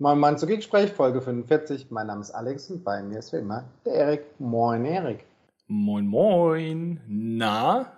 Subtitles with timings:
[0.00, 1.90] Moin Moin zu Gespräch, Folge 45.
[1.90, 4.26] Mein Name ist Alex und bei mir ist wie immer der Erik.
[4.38, 5.24] Moin Erik.
[5.66, 7.00] Moin Moin.
[7.08, 7.90] Na?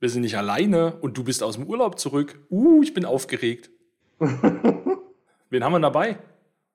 [0.00, 2.40] Wir sind nicht alleine und du bist aus dem Urlaub zurück.
[2.50, 3.70] Uh, ich bin aufgeregt.
[4.18, 6.18] Wen haben wir dabei?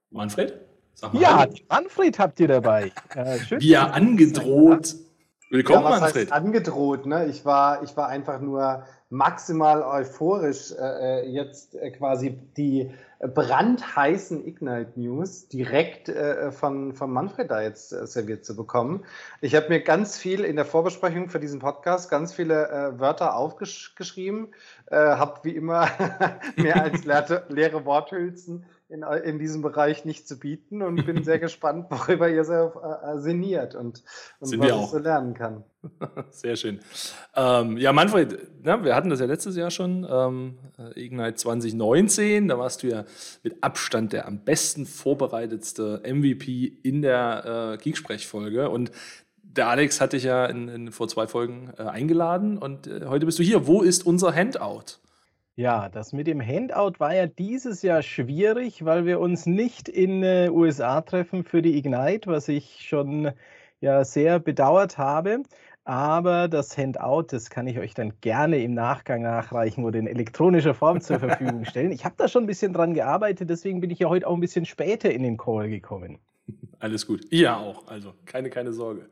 [0.09, 0.57] Manfred?
[1.11, 2.93] Ja, Manfred habt ihr dabei.
[3.13, 3.59] Äh, schön.
[3.59, 4.95] Er angedroht.
[5.49, 6.31] Willkommen, ja, was Manfred.
[6.31, 7.25] Heißt angedroht, ne?
[7.25, 14.45] Ich war, ich war einfach nur maximal euphorisch, äh, äh jetzt äh, quasi die brandheißen
[14.45, 19.05] Ignite News direkt äh, von, von Manfred da jetzt äh, serviert zu bekommen.
[19.39, 23.35] Ich habe mir ganz viel in der Vorbesprechung für diesen Podcast ganz viele äh, Wörter
[23.35, 24.47] aufgeschrieben,
[24.87, 25.87] äh, habe wie immer
[26.55, 31.39] mehr als leere, leere Worthülsen in, in diesem Bereich nicht zu bieten und bin sehr
[31.39, 34.03] gespannt, worüber ihr so äh, sinniert und,
[34.39, 35.63] und was ich so lernen kann.
[36.29, 36.79] Sehr schön.
[37.35, 40.57] Ähm, ja, Manfred, ja, wir hatten das ja letztes Jahr schon, ähm,
[40.95, 43.03] Ignite 2019, da warst du ja
[43.41, 48.91] mit Abstand der am besten vorbereitetste MVP in der äh, Geeksprech-Folge und
[49.41, 53.25] der Alex hat dich ja in, in, vor zwei Folgen äh, eingeladen und äh, heute
[53.25, 53.67] bist du hier.
[53.67, 54.99] Wo ist unser Handout?
[55.55, 60.23] Ja, das mit dem Handout war ja dieses Jahr schwierig, weil wir uns nicht in
[60.23, 63.31] äh, USA treffen für die Ignite, was ich schon
[63.79, 65.43] ja sehr bedauert habe.
[65.83, 70.73] Aber das Handout, das kann ich euch dann gerne im Nachgang nachreichen oder in elektronischer
[70.73, 71.91] Form zur Verfügung stellen.
[71.91, 74.39] Ich habe da schon ein bisschen dran gearbeitet, deswegen bin ich ja heute auch ein
[74.39, 76.17] bisschen später in den Call gekommen.
[76.79, 77.25] Alles gut.
[77.29, 79.07] Ja auch, also keine, keine Sorge.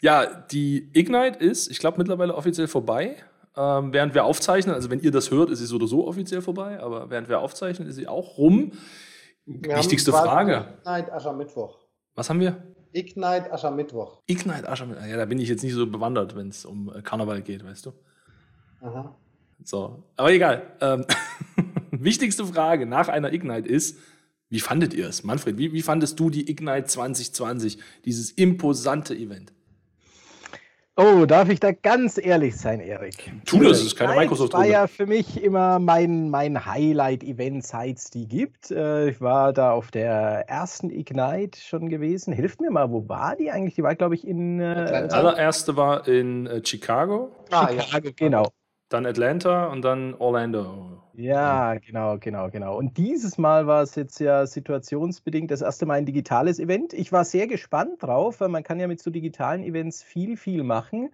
[0.00, 3.16] Ja, die Ignite ist, ich glaube, mittlerweile offiziell vorbei
[3.58, 4.74] ähm, während wir aufzeichnen.
[4.74, 7.40] Also wenn ihr das hört, ist sie so oder so offiziell vorbei, aber während wir
[7.40, 8.72] aufzeichnen, ist sie auch rum.
[9.44, 10.78] Wir Wichtigste Frage.
[10.84, 11.78] Ignite Aschermittwoch.
[12.14, 12.62] Was haben wir?
[12.92, 14.22] Ignite Aschermittwoch.
[14.26, 15.04] Ignite Aschermittwoch.
[15.06, 17.86] Ja, da bin ich jetzt nicht so bewandert, wenn es um äh, Karneval geht, weißt
[17.86, 17.92] du?
[18.80, 19.16] Aha.
[19.64, 20.62] So, aber egal.
[20.80, 21.04] Ähm,
[21.90, 23.98] wichtigste Frage nach einer Ignite ist,
[24.50, 25.24] wie fandet ihr es?
[25.24, 29.52] Manfred, wie, wie fandest du die Ignite 2020, dieses imposante Event?
[31.00, 33.30] Oh, darf ich da ganz ehrlich sein, Erik?
[33.46, 37.98] Tu das, ist keine microsoft Das war ja für mich immer mein, mein Highlight-Event, seit
[37.98, 38.72] es die gibt.
[38.72, 42.32] Äh, ich war da auf der ersten Ignite schon gewesen.
[42.32, 43.76] Hilft mir mal, wo war die eigentlich?
[43.76, 44.58] Die war, glaube ich, in.
[44.58, 47.30] Äh, die allererste war in äh, Chicago.
[47.52, 48.12] Ah, Chicago, ja.
[48.16, 48.48] genau.
[48.88, 51.02] Dann Atlanta und dann Orlando.
[51.14, 52.78] Ja, genau, genau, genau.
[52.78, 56.92] Und dieses Mal war es jetzt ja situationsbedingt das erste Mal ein digitales Event.
[56.92, 60.62] Ich war sehr gespannt drauf, weil man kann ja mit so digitalen Events viel, viel
[60.62, 61.10] machen.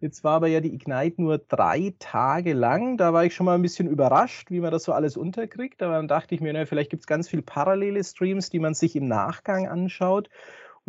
[0.00, 2.96] Jetzt war aber ja die Ignite nur drei Tage lang.
[2.96, 5.82] Da war ich schon mal ein bisschen überrascht, wie man das so alles unterkriegt.
[5.82, 8.74] Aber dann dachte ich mir, na, vielleicht gibt es ganz viele parallele Streams, die man
[8.74, 10.28] sich im Nachgang anschaut.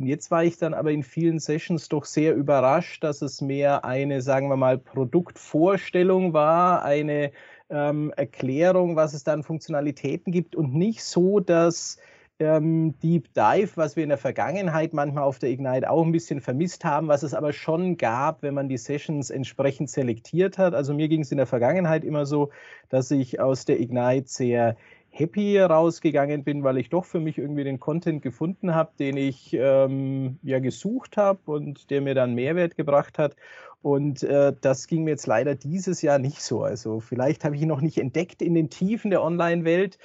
[0.01, 3.85] Und jetzt war ich dann aber in vielen Sessions doch sehr überrascht, dass es mehr
[3.85, 7.31] eine, sagen wir mal, Produktvorstellung war, eine
[7.69, 12.00] ähm, Erklärung, was es da an Funktionalitäten gibt und nicht so, dass
[12.39, 16.41] ähm, Deep Dive, was wir in der Vergangenheit manchmal auf der Ignite auch ein bisschen
[16.41, 20.73] vermisst haben, was es aber schon gab, wenn man die Sessions entsprechend selektiert hat.
[20.73, 22.50] Also mir ging es in der Vergangenheit immer so,
[22.89, 24.78] dass ich aus der Ignite sehr
[25.12, 29.54] happy rausgegangen bin, weil ich doch für mich irgendwie den Content gefunden habe, den ich
[29.54, 33.36] ähm, ja gesucht habe und der mir dann Mehrwert gebracht hat.
[33.82, 36.64] Und äh, das ging mir jetzt leider dieses Jahr nicht so.
[36.64, 39.98] Also vielleicht habe ich ihn noch nicht entdeckt in den Tiefen der Online-Welt,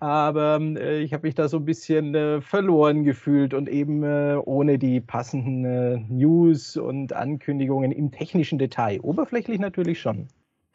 [0.00, 4.36] aber äh, ich habe mich da so ein bisschen äh, verloren gefühlt und eben äh,
[4.44, 9.00] ohne die passenden äh, News und Ankündigungen im technischen Detail.
[9.00, 10.28] Oberflächlich natürlich schon.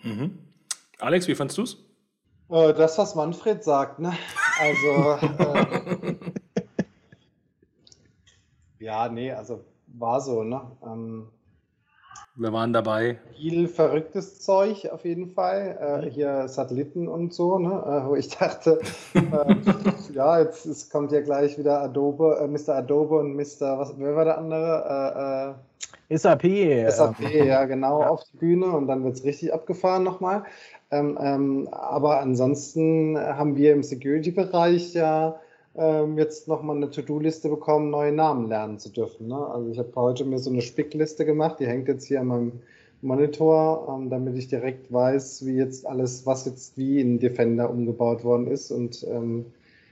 [0.04, 0.38] Mhm.
[1.00, 1.89] Alex, wie fandest du es?
[2.50, 4.14] Äh, das, was Manfred sagt, ne?
[4.60, 5.18] Also.
[5.44, 6.16] äh,
[8.80, 10.62] ja, nee, also war so, ne?
[10.84, 11.28] Ähm,
[12.36, 13.20] wir waren dabei.
[13.36, 15.78] Viel verrücktes Zeug auf jeden Fall.
[15.80, 16.12] Äh, mhm.
[16.12, 17.70] hier Satelliten und so, ne?
[17.70, 18.80] Äh, wo ich dachte,
[19.14, 19.56] äh,
[20.14, 22.78] ja, jetzt, kommt ja gleich wieder Adobe, äh, Mr.
[22.78, 23.78] Adobe und Mr.
[23.78, 25.59] Was, wer war der andere?
[26.09, 26.44] SAP.
[26.90, 28.09] SAP, ja, genau, ja.
[28.09, 30.44] auf die Bühne und dann wird es richtig abgefahren nochmal.
[30.92, 35.40] Ähm, ähm, aber ansonsten haben wir im Security-Bereich ja
[35.76, 39.28] ähm, jetzt nochmal eine To-Do-Liste bekommen, neue Namen lernen zu dürfen.
[39.28, 39.38] Ne?
[39.38, 42.52] Also ich habe heute mir so eine Spickliste gemacht, die hängt jetzt hier an meinem
[43.02, 48.23] Monitor, ähm, damit ich direkt weiß, wie jetzt alles, was jetzt wie in Defender umgebaut
[48.23, 48.72] worden ist.
[48.72, 49.46] Und ähm,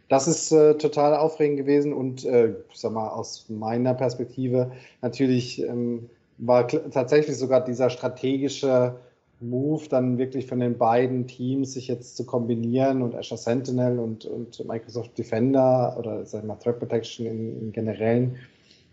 [0.09, 4.71] das ist äh, total aufregend gewesen und äh, sag mal, aus meiner Perspektive
[5.01, 8.95] natürlich ähm, war tatsächlich sogar dieser strategische
[9.39, 14.25] Move dann wirklich von den beiden Teams sich jetzt zu kombinieren und Azure Sentinel und,
[14.25, 18.37] und Microsoft Defender oder sag mal Threat Protection im, im Generellen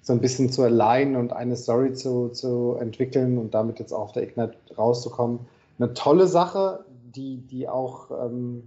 [0.03, 4.03] so ein bisschen zu alignen und eine Story zu, zu entwickeln und damit jetzt auch
[4.03, 5.41] auf der Ignite rauszukommen.
[5.79, 6.85] Eine tolle Sache,
[7.15, 8.65] die, die auch ähm,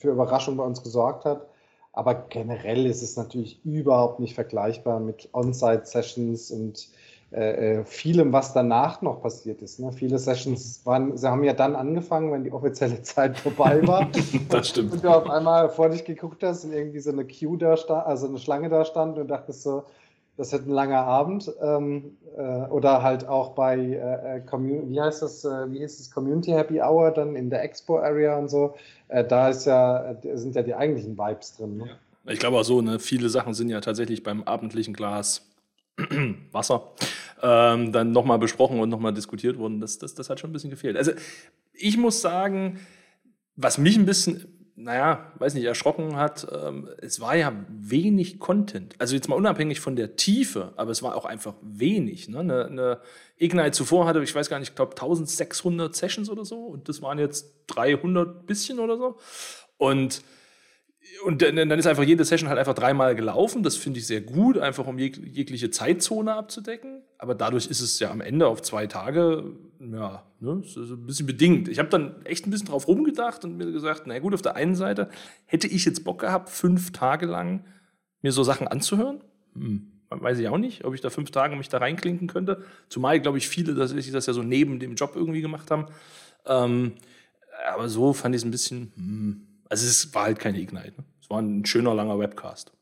[0.00, 1.46] für Überraschung bei uns gesorgt hat.
[1.92, 6.88] Aber generell ist es natürlich überhaupt nicht vergleichbar mit On-Site-Sessions und
[7.32, 9.78] äh, äh, vielem, was danach noch passiert ist.
[9.78, 9.92] Ne?
[9.92, 14.08] Viele Sessions waren, sie haben ja dann angefangen, wenn die offizielle Zeit vorbei war.
[14.48, 14.92] das stimmt.
[14.92, 18.04] Und du auf einmal vor dich geguckt hast und irgendwie so eine Queue da stand,
[18.06, 19.84] also eine Schlange da stand und dachtest so,
[20.40, 21.52] das wird ein langer Abend.
[21.60, 24.42] Ähm, äh, oder halt auch bei, äh, äh
[24.88, 28.38] wie heißt das, äh, wie ist das, Community Happy Hour dann in der Expo Area
[28.38, 28.74] und so.
[29.08, 31.76] Äh, da ist ja, sind ja die eigentlichen Vibes drin.
[31.76, 31.90] Ne?
[32.26, 35.46] Ich glaube auch so, ne, viele Sachen sind ja tatsächlich beim abendlichen Glas
[36.52, 36.92] Wasser
[37.42, 39.78] ähm, dann nochmal besprochen und nochmal diskutiert worden.
[39.78, 40.96] Das, das, das hat schon ein bisschen gefehlt.
[40.96, 41.12] Also
[41.74, 42.80] ich muss sagen,
[43.56, 48.94] was mich ein bisschen naja, weiß nicht, erschrocken hat, ähm, es war ja wenig Content.
[48.98, 52.28] Also jetzt mal unabhängig von der Tiefe, aber es war auch einfach wenig.
[52.28, 52.40] Ne?
[52.40, 53.00] Eine, eine
[53.36, 57.02] Ignite zuvor hatte, ich weiß gar nicht, ich glaube 1600 Sessions oder so und das
[57.02, 59.18] waren jetzt 300 bisschen oder so.
[59.76, 60.22] Und
[61.24, 63.62] und dann ist einfach jede Session halt einfach dreimal gelaufen.
[63.62, 67.02] Das finde ich sehr gut, einfach um jeg jegliche Zeitzone abzudecken.
[67.18, 71.68] Aber dadurch ist es ja am Ende auf zwei Tage, ja, ne, ein bisschen bedingt.
[71.68, 74.56] Ich habe dann echt ein bisschen drauf rumgedacht und mir gesagt, na gut, auf der
[74.56, 75.10] einen Seite
[75.46, 77.64] hätte ich jetzt Bock gehabt, fünf Tage lang
[78.22, 79.22] mir so Sachen anzuhören.
[79.54, 82.64] Hm, weiß ich auch nicht, ob ich da fünf Tage mich da reinklinken könnte.
[82.88, 85.86] Zumal, glaube ich, viele dass ich das ja so neben dem Job irgendwie gemacht haben.
[86.46, 86.92] Ähm,
[87.72, 90.92] aber so fand ich es ein bisschen, hm, also es war halt keine Ignite.
[90.98, 91.04] Ne?
[91.22, 92.72] Es war ein schöner, langer Webcast.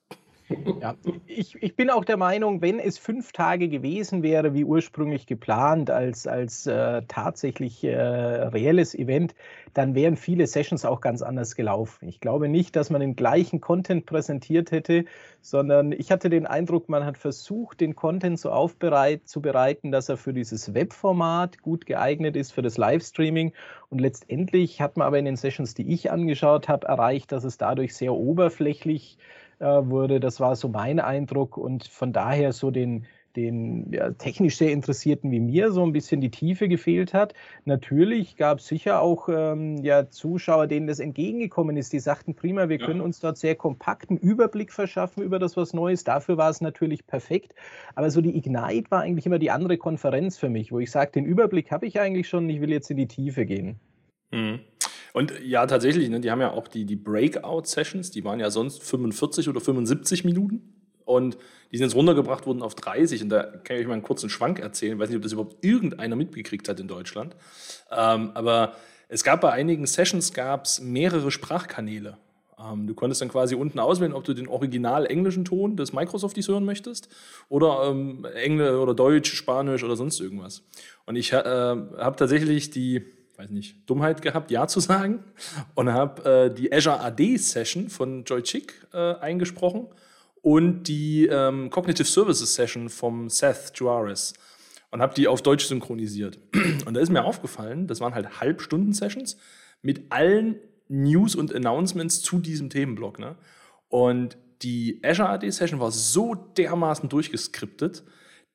[0.80, 0.94] Ja,
[1.26, 5.90] ich, ich bin auch der Meinung, wenn es fünf Tage gewesen wäre, wie ursprünglich geplant,
[5.90, 9.34] als, als äh, tatsächlich äh, reelles Event,
[9.74, 12.08] dann wären viele Sessions auch ganz anders gelaufen.
[12.08, 15.04] Ich glaube nicht, dass man den gleichen Content präsentiert hätte,
[15.40, 20.32] sondern ich hatte den Eindruck, man hat versucht, den Content so aufzubereiten, dass er für
[20.32, 23.52] dieses Webformat gut geeignet ist, für das Livestreaming.
[23.90, 27.58] Und letztendlich hat man aber in den Sessions, die ich angeschaut habe, erreicht, dass es
[27.58, 29.18] dadurch sehr oberflächlich
[29.58, 30.20] äh, wurde.
[30.20, 33.06] Das war so mein Eindruck und von daher so den,
[33.36, 37.34] den ja, technisch sehr Interessierten wie mir so ein bisschen die Tiefe gefehlt hat.
[37.64, 42.68] Natürlich gab es sicher auch ähm, ja, Zuschauer, denen das entgegengekommen ist, die sagten, prima,
[42.68, 42.86] wir ja.
[42.86, 46.04] können uns dort sehr kompakten Überblick verschaffen über das, was Neues.
[46.04, 47.54] Dafür war es natürlich perfekt.
[47.94, 51.12] Aber so die Ignite war eigentlich immer die andere Konferenz für mich, wo ich sage,
[51.12, 53.78] den Überblick habe ich eigentlich schon, ich will jetzt in die Tiefe gehen.
[54.30, 54.60] Mhm.
[55.12, 58.82] Und ja, tatsächlich, ne, die haben ja auch die, die Breakout-Sessions, die waren ja sonst
[58.82, 60.74] 45 oder 75 Minuten.
[61.04, 61.38] Und
[61.72, 63.22] die sind jetzt runtergebracht worden auf 30.
[63.22, 64.94] Und da kann ich euch mal einen kurzen Schwank erzählen.
[64.94, 67.34] Ich weiß nicht, ob das überhaupt irgendeiner mitgekriegt hat in Deutschland.
[67.90, 68.74] Ähm, aber
[69.08, 72.18] es gab bei einigen Sessions gab's mehrere Sprachkanäle.
[72.58, 76.48] Ähm, du konntest dann quasi unten auswählen, ob du den original englischen Ton des Microsofties
[76.48, 77.08] hören möchtest
[77.48, 80.62] oder ähm, Englisch oder Deutsch, Spanisch oder sonst irgendwas.
[81.06, 83.04] Und ich äh, habe tatsächlich die
[83.38, 85.22] weiß nicht, Dummheit gehabt, Ja zu sagen
[85.74, 89.86] und habe äh, die Azure AD Session von Joy Chick äh, eingesprochen
[90.42, 94.34] und die ähm, Cognitive Services Session vom Seth Juarez
[94.90, 96.38] und habe die auf Deutsch synchronisiert.
[96.86, 99.36] Und da ist mir aufgefallen, das waren halt Halbstunden-Sessions
[99.82, 100.56] mit allen
[100.88, 103.18] News und Announcements zu diesem Themenblock.
[103.18, 103.36] Ne?
[103.88, 108.02] Und die Azure AD Session war so dermaßen durchgeskriptet,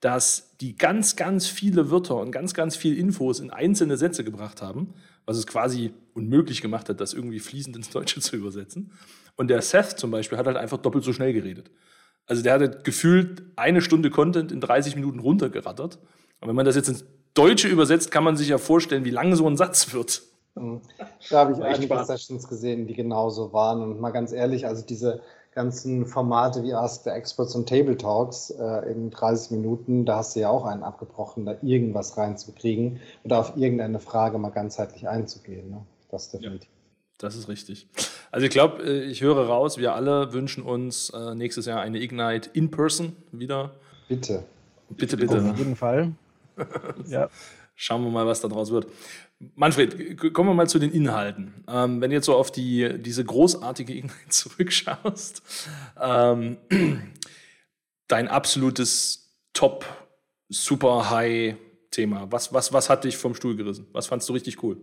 [0.03, 4.61] dass die ganz, ganz viele Wörter und ganz, ganz viel Infos in einzelne Sätze gebracht
[4.61, 4.93] haben,
[5.25, 8.91] was es quasi unmöglich gemacht hat, das irgendwie fließend ins Deutsche zu übersetzen.
[9.37, 11.71] Und der Seth zum Beispiel hat halt einfach doppelt so schnell geredet.
[12.25, 15.99] Also der hat gefühlt eine Stunde Content in 30 Minuten runtergerattert.
[16.41, 19.33] Und wenn man das jetzt ins Deutsche übersetzt, kann man sich ja vorstellen, wie lang
[19.35, 20.21] so ein Satz wird.
[20.55, 20.81] Mhm.
[21.29, 23.81] Da habe ich einige Sessions gesehen, die genauso waren.
[23.81, 25.21] Und mal ganz ehrlich, also diese
[25.53, 30.35] ganzen Formate wie Ask the Experts und Table Talks äh, in 30 Minuten, da hast
[30.35, 35.69] du ja auch einen abgebrochen, da irgendwas reinzukriegen oder auf irgendeine Frage mal ganzheitlich einzugehen.
[35.69, 35.85] Ne?
[36.09, 36.67] Das definitiv.
[36.67, 37.87] Ja, das ist richtig.
[38.31, 41.99] Also ich glaube, äh, ich höre raus, wir alle wünschen uns äh, nächstes Jahr eine
[41.99, 43.71] Ignite in person wieder.
[44.07, 44.43] Bitte.
[44.89, 45.51] Bitte, bitte.
[45.51, 46.11] Auf jeden Fall.
[47.07, 47.29] ja.
[47.75, 48.87] Schauen wir mal, was daraus wird.
[49.55, 51.63] Manfred, kommen wir mal zu den Inhalten.
[51.67, 55.41] Ähm, wenn du jetzt so auf die, diese großartige Ignite zurückschaust,
[55.99, 56.57] ähm,
[58.07, 59.85] dein absolutes Top,
[60.49, 61.55] super High
[61.91, 62.31] Thema.
[62.31, 63.87] Was, was, was hat dich vom Stuhl gerissen?
[63.91, 64.77] Was fandst du richtig cool?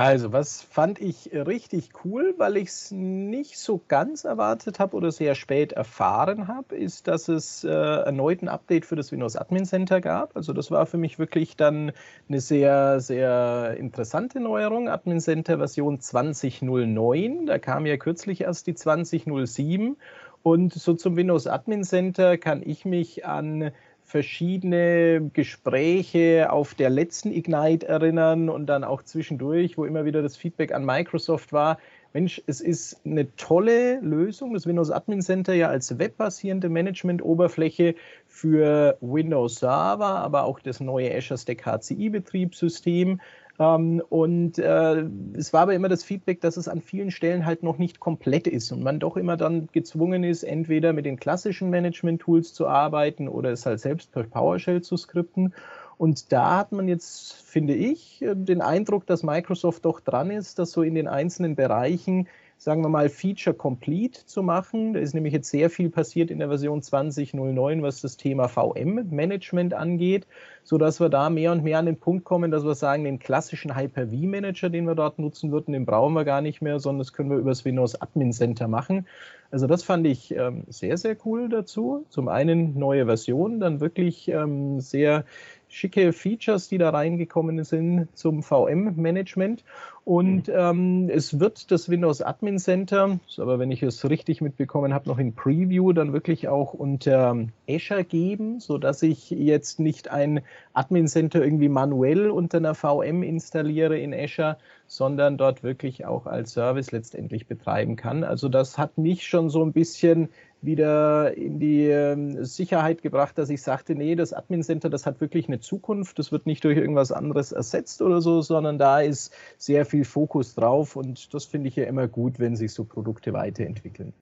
[0.00, 5.10] Also, was fand ich richtig cool, weil ich es nicht so ganz erwartet habe oder
[5.10, 9.64] sehr spät erfahren habe, ist, dass es äh, erneut ein Update für das Windows Admin
[9.64, 10.36] Center gab.
[10.36, 11.90] Also, das war für mich wirklich dann
[12.28, 14.88] eine sehr, sehr interessante Neuerung.
[14.88, 17.46] Admin Center Version 2009.
[17.46, 19.96] Da kam ja kürzlich erst die 2007.
[20.44, 23.72] Und so zum Windows Admin Center kann ich mich an
[24.08, 30.34] verschiedene Gespräche auf der letzten Ignite erinnern und dann auch zwischendurch, wo immer wieder das
[30.34, 31.76] Feedback an Microsoft war,
[32.14, 37.96] Mensch, es ist eine tolle Lösung, das Windows Admin Center ja als webbasierende Management-Oberfläche
[38.26, 43.20] für Windows Server, aber auch das neue Azure Stack HCI-Betriebssystem.
[43.58, 47.62] Ähm, und äh, es war aber immer das Feedback, dass es an vielen Stellen halt
[47.62, 51.70] noch nicht komplett ist und man doch immer dann gezwungen ist, entweder mit den klassischen
[51.70, 55.54] Management-Tools zu arbeiten oder es halt selbst per PowerShell zu skripten.
[55.96, 60.70] Und da hat man jetzt, finde ich, den Eindruck, dass Microsoft doch dran ist, dass
[60.70, 64.92] so in den einzelnen Bereichen sagen wir mal, Feature Complete zu machen.
[64.92, 69.74] Da ist nämlich jetzt sehr viel passiert in der Version 20.09, was das Thema VM-Management
[69.74, 70.26] angeht,
[70.64, 73.76] sodass wir da mehr und mehr an den Punkt kommen, dass wir sagen, den klassischen
[73.76, 77.30] Hyper-V-Manager, den wir dort nutzen würden, den brauchen wir gar nicht mehr, sondern das können
[77.30, 79.06] wir über das Windows Admin Center machen.
[79.50, 82.04] Also das fand ich ähm, sehr, sehr cool dazu.
[82.10, 85.24] Zum einen neue Version, dann wirklich ähm, sehr
[85.68, 89.64] schicke Features, die da reingekommen sind zum VM-Management.
[90.08, 90.54] Und mhm.
[90.56, 95.18] ähm, es wird das Windows Admin Center, aber wenn ich es richtig mitbekommen habe, noch
[95.18, 97.36] in Preview dann wirklich auch unter
[97.68, 100.40] Azure geben, sodass ich jetzt nicht ein
[100.72, 106.52] Admin Center irgendwie manuell unter einer VM installiere in Azure, sondern dort wirklich auch als
[106.52, 108.24] Service letztendlich betreiben kann.
[108.24, 113.48] Also das hat mich schon so ein bisschen wieder in die ähm, Sicherheit gebracht, dass
[113.48, 116.18] ich sagte, nee, das Admin Center, das hat wirklich eine Zukunft.
[116.18, 120.54] Das wird nicht durch irgendwas anderes ersetzt oder so, sondern da ist sehr viel Fokus
[120.54, 124.12] drauf und das finde ich ja immer gut, wenn sich so Produkte weiterentwickeln.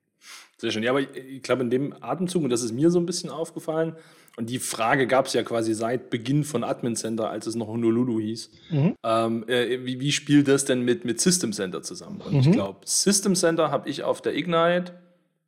[0.57, 0.83] Sehr schön.
[0.83, 3.95] Ja, aber ich glaube, in dem Atemzug, und das ist mir so ein bisschen aufgefallen,
[4.37, 7.67] und die Frage gab es ja quasi seit Beginn von Admin Center, als es noch
[7.67, 8.51] Honolulu hieß.
[8.69, 8.95] Mhm.
[9.03, 12.21] Ähm, äh, wie, wie, spielt das denn mit, mit System Center zusammen?
[12.21, 12.39] Und mhm.
[12.41, 14.93] ich glaube, System Center habe ich auf der Ignite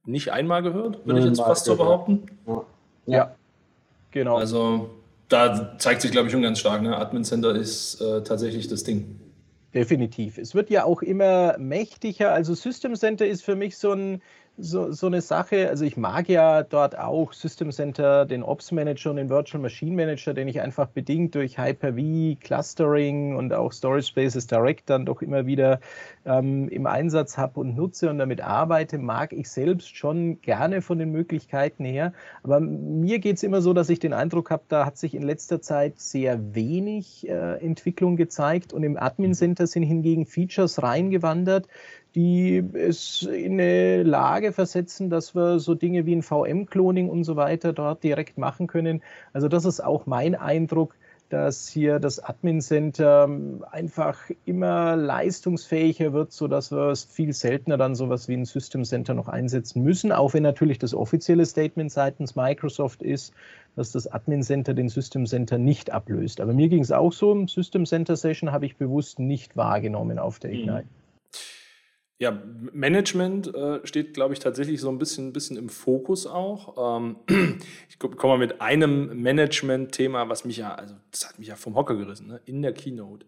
[0.05, 2.23] nicht einmal gehört, würde ich jetzt fast so behaupten.
[2.47, 2.63] Ja.
[3.05, 3.35] ja.
[4.09, 4.37] genau.
[4.37, 4.89] Also
[5.27, 6.97] da zeigt sich, glaube ich, schon ganz stark, ne?
[6.97, 9.19] Admin Center ist äh, tatsächlich das Ding.
[9.73, 10.39] Definitiv.
[10.39, 12.33] Es wird ja auch immer mächtiger.
[12.33, 14.21] Also System Center ist für mich so ein,
[14.59, 15.69] so, so eine Sache.
[15.69, 19.95] Also ich mag ja dort auch System Center, den Ops Manager und den Virtual Machine
[19.95, 25.21] Manager, den ich einfach bedingt durch Hyper-V, Clustering und auch Storage Spaces Direct dann doch
[25.21, 25.79] immer wieder
[26.25, 30.99] ähm, im Einsatz habe und nutze und damit arbeite, mag ich selbst schon gerne von
[30.99, 32.13] den Möglichkeiten her.
[32.43, 35.23] Aber mir geht es immer so, dass ich den Eindruck habe, da hat sich in
[35.23, 41.67] letzter Zeit sehr wenig äh, Entwicklung gezeigt und im Admin Center sind hingegen Features reingewandert,
[42.15, 47.35] die es in eine Lage versetzen, dass wir so Dinge wie ein VM-Cloning und so
[47.35, 49.01] weiter dort direkt machen können.
[49.31, 50.95] Also das ist auch mein Eindruck,
[51.29, 53.29] dass hier das Admin Center
[53.71, 59.13] einfach immer leistungsfähiger wird, sodass wir es viel seltener dann sowas wie ein System Center
[59.13, 63.33] noch einsetzen müssen, auch wenn natürlich das offizielle Statement seitens Microsoft ist,
[63.75, 66.41] dass das Admin Center den System Center nicht ablöst.
[66.41, 70.39] Aber mir ging es auch so, System Center Session habe ich bewusst nicht wahrgenommen auf
[70.39, 70.57] der mhm.
[70.57, 70.83] Ignite.
[70.85, 70.98] Mhm.
[72.19, 72.37] Ja,
[72.73, 76.97] Management äh, steht, glaube ich, tatsächlich so ein bisschen, bisschen im Fokus auch.
[76.97, 77.15] Ähm,
[77.89, 81.75] ich komme mal mit einem Management-Thema, was mich ja, also das hat mich ja vom
[81.75, 82.41] Hocker gerissen, ne?
[82.45, 83.25] in der Keynote.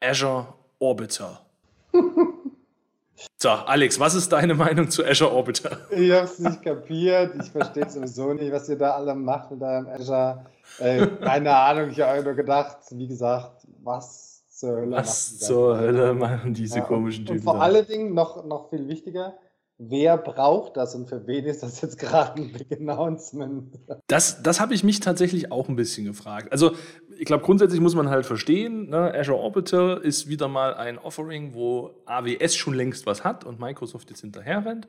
[0.00, 1.44] Azure Orbiter.
[3.36, 5.76] so, Alex, was ist deine Meinung zu Azure Orbiter?
[5.90, 7.34] Ich habe es nicht kapiert.
[7.42, 10.46] Ich verstehe sowieso nicht, was ihr da alle macht mit eurem Azure.
[10.78, 14.27] Äh, keine Ahnung, ich habe nur gedacht, wie gesagt, was
[14.58, 17.38] zur Hölle Was zur Hölle machen diese ja, komischen Typen?
[17.38, 19.38] Und vor allen Dingen noch, noch viel wichtiger,
[19.78, 23.78] wer braucht das und für wen ist das jetzt gerade ein Big Announcement?
[24.08, 26.50] Das, das habe ich mich tatsächlich auch ein bisschen gefragt.
[26.50, 26.72] Also,
[27.16, 31.54] ich glaube, grundsätzlich muss man halt verstehen, ne, Azure Orbital ist wieder mal ein Offering,
[31.54, 34.88] wo AWS schon längst was hat und Microsoft jetzt hinterher rennt.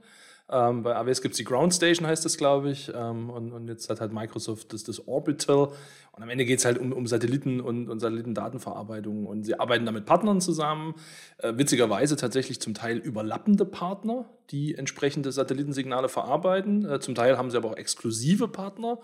[0.52, 2.92] Ähm, bei AWS gibt es die Ground Station, heißt das, glaube ich.
[2.94, 5.70] Ähm, und, und, jetzt hat halt Microsoft das, das Orbital.
[6.12, 9.28] Und am Ende geht es halt um, um Satelliten und, und Satellitendatenverarbeitung.
[9.28, 10.96] Und sie arbeiten da mit Partnern zusammen.
[11.38, 16.84] Äh, witzigerweise tatsächlich zum Teil überlappende Partner, die entsprechende Satellitensignale verarbeiten.
[16.90, 19.00] Äh, zum Teil haben sie aber auch exklusive Partner.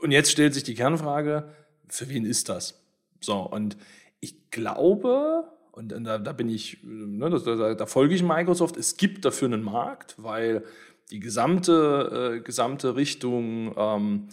[0.00, 1.48] Und jetzt stellt sich die Kernfrage,
[1.88, 2.82] für wen ist das?
[3.20, 3.76] So, und
[4.20, 5.44] ich glaube,
[5.76, 8.78] und da, da bin ich, ne, da, da, folge ich Microsoft.
[8.78, 10.64] Es gibt dafür einen Markt, weil
[11.10, 14.28] die gesamte, äh, gesamte Richtung ähm,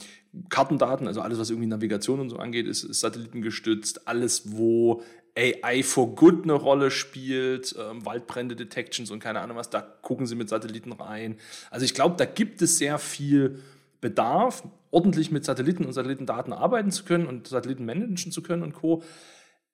[0.48, 4.08] Kartendaten, also alles, was irgendwie Navigation und so angeht, ist, ist satellitengestützt.
[4.08, 5.04] Alles, wo
[5.38, 10.28] AI for Good eine Rolle spielt, ähm, Waldbrände Detections und keine Ahnung was, da gucken
[10.28, 11.36] sie mit Satelliten rein.
[11.72, 13.60] Also ich glaube, da gibt es sehr viel
[14.00, 18.74] Bedarf, ordentlich mit Satelliten und Satellitendaten arbeiten zu können und Satelliten managen zu können und
[18.74, 19.04] Co.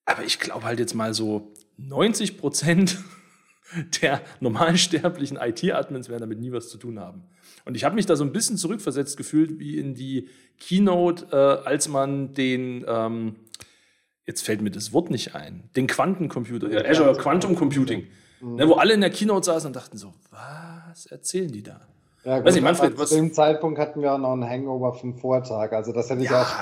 [0.05, 1.53] Aber ich glaube halt jetzt mal so
[1.87, 2.97] 90 Prozent
[4.01, 7.23] der normalsterblichen IT-Admins werden damit nie was zu tun haben.
[7.65, 11.67] Und ich habe mich da so ein bisschen zurückversetzt gefühlt, wie in die Keynote, äh,
[11.67, 13.35] als man den, ähm,
[14.25, 18.07] jetzt fällt mir das Wort nicht ein, den Quantencomputer, ja, Azure Quantum Computing,
[18.41, 18.55] Mhm.
[18.55, 21.81] Ne, wo alle in der Keynote saßen und dachten so, was erzählen die da?
[22.29, 25.15] Ja, gut, Weiß ich, Manfred, zu dem Zeitpunkt hatten wir auch noch einen Hangover vom
[25.15, 25.71] Vortag.
[25.71, 26.61] Also das hätte ich ja, auch.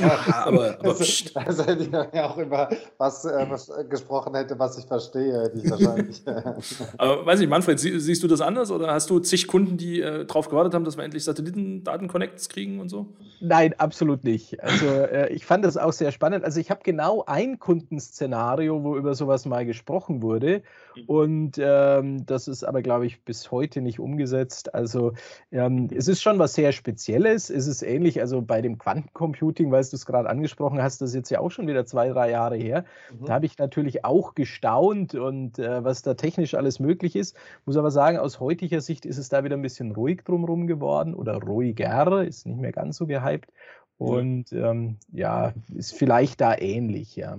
[0.00, 4.58] ja, aber, aber das, das hätte ich ja auch über was, äh, was gesprochen hätte,
[4.58, 6.22] was ich verstehe, hätte ich wahrscheinlich.
[6.96, 10.00] aber weiß ich, Manfred, sie, siehst du das anders oder hast du zig Kunden, die
[10.00, 13.04] äh, darauf gewartet haben, dass wir endlich Satellitendaten-Connects kriegen und so?
[13.42, 14.62] Nein, absolut nicht.
[14.62, 16.46] Also äh, ich fand das auch sehr spannend.
[16.46, 20.62] Also ich habe genau ein Kundenszenario, wo über sowas mal gesprochen wurde.
[20.96, 21.04] Mhm.
[21.04, 24.74] Und ähm, das ist aber, glaube ich, bis heute nicht umgesetzt.
[24.74, 25.12] Also also
[25.50, 27.50] ähm, es ist schon was sehr Spezielles.
[27.50, 31.16] Es ist ähnlich, also bei dem Quantencomputing, weil du es gerade angesprochen hast, das ist
[31.16, 32.84] jetzt ja auch schon wieder zwei, drei Jahre her.
[33.10, 33.26] Mhm.
[33.26, 37.36] Da habe ich natürlich auch gestaunt und äh, was da technisch alles möglich ist.
[37.66, 41.14] Muss aber sagen, aus heutiger Sicht ist es da wieder ein bisschen ruhig drumherum geworden
[41.14, 43.50] oder ruhiger, ist nicht mehr ganz so gehypt.
[43.96, 47.36] Und ähm, ja, ist vielleicht da ähnlich, ja.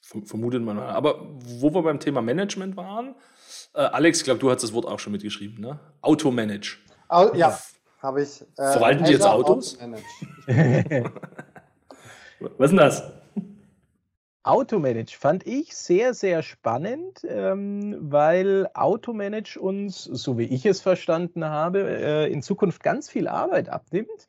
[0.00, 0.78] Vermutet man.
[0.78, 1.26] Aber
[1.60, 3.14] wo wir beim Thema Management waren,
[3.74, 5.78] äh, Alex, ich glaube, du hast das Wort auch schon mitgeschrieben, ne?
[6.00, 6.78] Automanage.
[7.08, 7.58] Au ja,
[8.00, 8.42] habe ich.
[8.56, 9.78] Äh, Verwalten die jetzt Autos?
[12.40, 13.04] Was ist denn das?
[14.44, 21.44] Automanage fand ich sehr, sehr spannend, ähm, weil Automanage uns, so wie ich es verstanden
[21.44, 24.26] habe, äh, in Zukunft ganz viel Arbeit abnimmt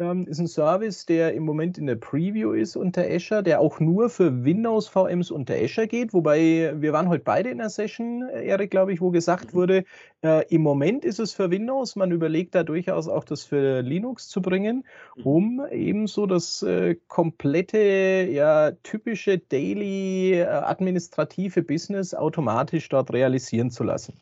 [0.00, 3.78] ähm, ist ein Service, der im Moment in der Preview ist unter Azure, der auch
[3.78, 6.12] nur für Windows VMs unter Azure geht.
[6.12, 9.56] Wobei wir waren heute beide in der Session, äh, Erik, glaube ich, wo gesagt mhm.
[9.56, 9.84] wurde,
[10.22, 11.96] äh, im Moment ist es für Windows.
[11.96, 14.84] Man überlegt da durchaus auch, das für Linux zu bringen,
[15.16, 15.22] mhm.
[15.22, 23.84] um ebenso das äh, komplette, ja, typische Daily äh, administrative Business automatisch dort realisieren zu
[23.84, 24.14] lassen.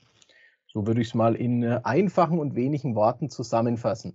[0.66, 4.14] So würde ich es mal in äh, einfachen und wenigen Worten zusammenfassen.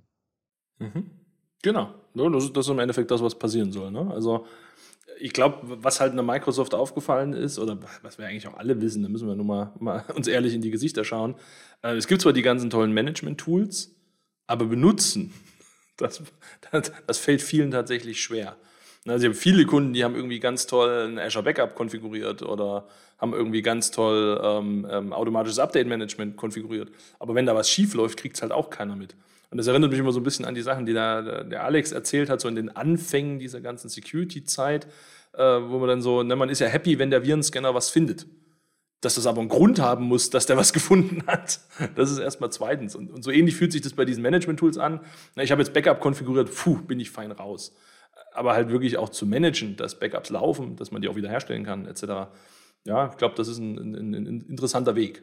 [0.79, 1.22] Mhm.
[1.63, 3.89] Genau, das ist, das ist im Endeffekt das, was passieren soll.
[3.89, 4.11] Ne?
[4.13, 4.45] Also
[5.19, 8.81] ich glaube, was halt in der Microsoft aufgefallen ist, oder was wir eigentlich auch alle
[8.81, 11.35] wissen, da müssen wir nur mal, mal uns ehrlich in die Gesichter schauen.
[11.81, 13.95] Äh, es gibt zwar die ganzen tollen Management-Tools,
[14.45, 15.33] aber benutzen,
[15.97, 16.21] das,
[16.71, 18.57] das, das, fällt vielen tatsächlich schwer.
[19.05, 22.87] Also ich habe viele Kunden, die haben irgendwie ganz toll ein Azure Backup konfiguriert oder
[23.19, 26.91] haben irgendwie ganz toll ähm, ähm, automatisches Update-Management konfiguriert.
[27.19, 29.15] Aber wenn da was schief läuft, kriegt es halt auch keiner mit.
[29.53, 31.91] Und das erinnert mich immer so ein bisschen an die Sachen, die da der Alex
[31.91, 34.87] erzählt hat, so in den Anfängen dieser ganzen Security-Zeit,
[35.33, 38.25] äh, wo man dann so, ne, man ist ja happy, wenn der Virenscanner was findet.
[39.01, 41.59] Dass das aber einen Grund haben muss, dass der was gefunden hat.
[41.93, 42.95] Das ist erstmal zweitens.
[42.95, 45.01] Und, und so ähnlich fühlt sich das bei diesen Management-Tools an.
[45.35, 47.75] Na, ich habe jetzt Backup konfiguriert, puh, bin ich fein raus.
[48.33, 51.63] Aber halt wirklich auch zu managen, dass Backups laufen, dass man die auch wieder herstellen
[51.63, 52.33] kann, etc.
[52.85, 55.21] Ja, ich glaube, das ist ein, ein, ein interessanter Weg.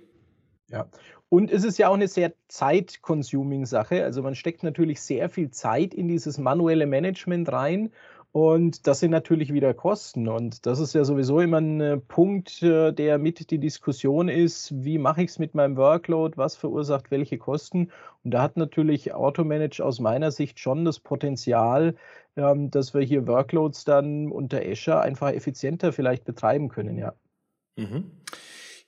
[0.70, 0.86] Ja,
[1.28, 4.04] und es ist ja auch eine sehr zeit-consuming Sache.
[4.04, 7.92] Also man steckt natürlich sehr viel Zeit in dieses manuelle Management rein.
[8.32, 10.28] Und das sind natürlich wieder Kosten.
[10.28, 14.72] Und das ist ja sowieso immer ein äh, Punkt, äh, der mit die Diskussion ist,
[14.84, 17.90] wie mache ich es mit meinem Workload, was verursacht welche Kosten.
[18.22, 21.96] Und da hat natürlich Automanage aus meiner Sicht schon das Potenzial,
[22.36, 27.14] ähm, dass wir hier Workloads dann unter Azure einfach effizienter vielleicht betreiben können, ja.
[27.76, 28.12] Mhm.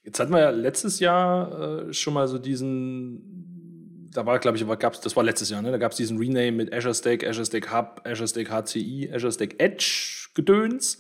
[0.05, 4.67] Jetzt hatten wir ja letztes Jahr äh, schon mal so diesen, da war, glaube ich,
[4.79, 5.71] gab's, das war letztes Jahr, ne?
[5.71, 9.33] da gab es diesen Rename mit Azure Stack, Azure Stack Hub, Azure Stack HCI, Azure
[9.33, 10.99] Stack Edge Gedöns.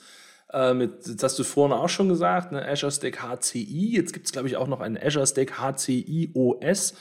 [0.52, 2.66] Äh, mit, jetzt hast du vorhin auch schon gesagt, ne?
[2.66, 3.96] Azure Stack HCI.
[3.96, 6.94] Jetzt gibt es, glaube ich, auch noch einen Azure Stack HCI OS.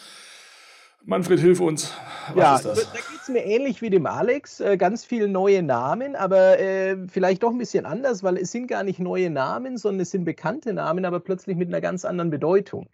[1.04, 1.94] Manfred, hilf uns.
[2.34, 2.92] Was ja, ist das?
[2.92, 4.60] da geht es mir ähnlich wie dem Alex.
[4.60, 8.68] Äh, ganz viele neue Namen, aber äh, vielleicht doch ein bisschen anders, weil es sind
[8.68, 12.30] gar nicht neue Namen, sondern es sind bekannte Namen, aber plötzlich mit einer ganz anderen
[12.30, 12.88] Bedeutung.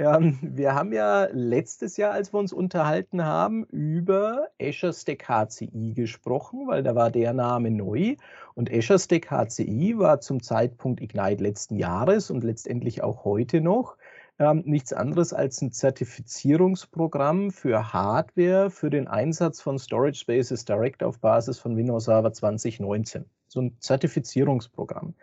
[0.00, 5.92] Ja, wir haben ja letztes Jahr, als wir uns unterhalten haben, über Azure Stack HCI
[5.94, 8.14] gesprochen, weil da war der Name neu.
[8.54, 13.96] Und Azure Stack HCI war zum Zeitpunkt Ignite letzten Jahres und letztendlich auch heute noch
[14.38, 21.02] ähm, nichts anderes als ein Zertifizierungsprogramm für Hardware für den Einsatz von Storage Spaces direkt
[21.02, 23.24] auf Basis von Windows Server 2019.
[23.48, 25.14] So ein Zertifizierungsprogramm.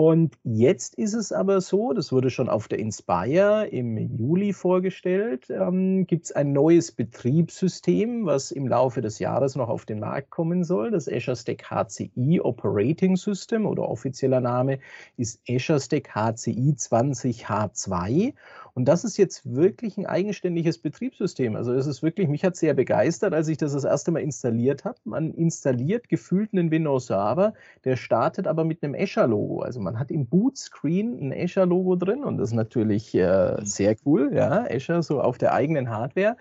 [0.00, 5.50] Und jetzt ist es aber so, das wurde schon auf der Inspire im Juli vorgestellt,
[5.50, 10.30] ähm, gibt es ein neues Betriebssystem, was im Laufe des Jahres noch auf den Markt
[10.30, 10.90] kommen soll.
[10.90, 14.78] Das Azure Stack HCI Operating System oder offizieller Name
[15.18, 18.32] ist Azure Stack HCI 20H2.
[18.74, 21.56] Und das ist jetzt wirklich ein eigenständiges Betriebssystem.
[21.56, 24.84] Also es ist wirklich, mich hat sehr begeistert, als ich das das erste Mal installiert
[24.84, 24.98] habe.
[25.04, 27.54] Man installiert gefühlt einen Windows Server,
[27.84, 29.60] der startet aber mit einem Azure-Logo.
[29.60, 33.64] Also man hat im Bootscreen ein Azure-Logo drin und das ist natürlich äh, mhm.
[33.64, 36.36] sehr cool, ja, Azure so auf der eigenen Hardware.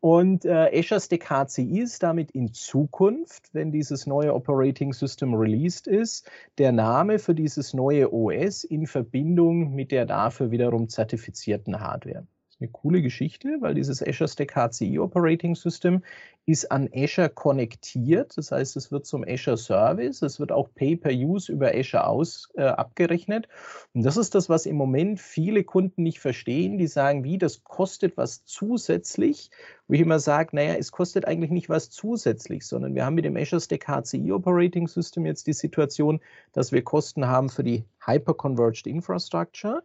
[0.00, 5.88] Und äh, Azure Stack HCI ist damit in Zukunft, wenn dieses neue Operating System released
[5.88, 12.26] ist, der Name für dieses neue OS in Verbindung mit der dafür wiederum zertifizierten Hardware
[12.60, 16.02] eine coole Geschichte, weil dieses Azure Stack HCI Operating System
[16.44, 18.36] ist an Azure konnektiert.
[18.36, 22.62] Das heißt, es wird zum Azure Service, es wird auch Pay-per-Use über Azure aus, äh,
[22.62, 23.48] abgerechnet.
[23.92, 26.78] Und das ist das, was im Moment viele Kunden nicht verstehen.
[26.78, 29.50] Die sagen, wie, das kostet was zusätzlich.
[29.86, 33.24] Wo ich immer sage, naja, es kostet eigentlich nicht was zusätzlich, sondern wir haben mit
[33.24, 36.20] dem Azure Stack HCI Operating System jetzt die Situation,
[36.52, 39.82] dass wir Kosten haben für die Hyper-Converged Infrastructure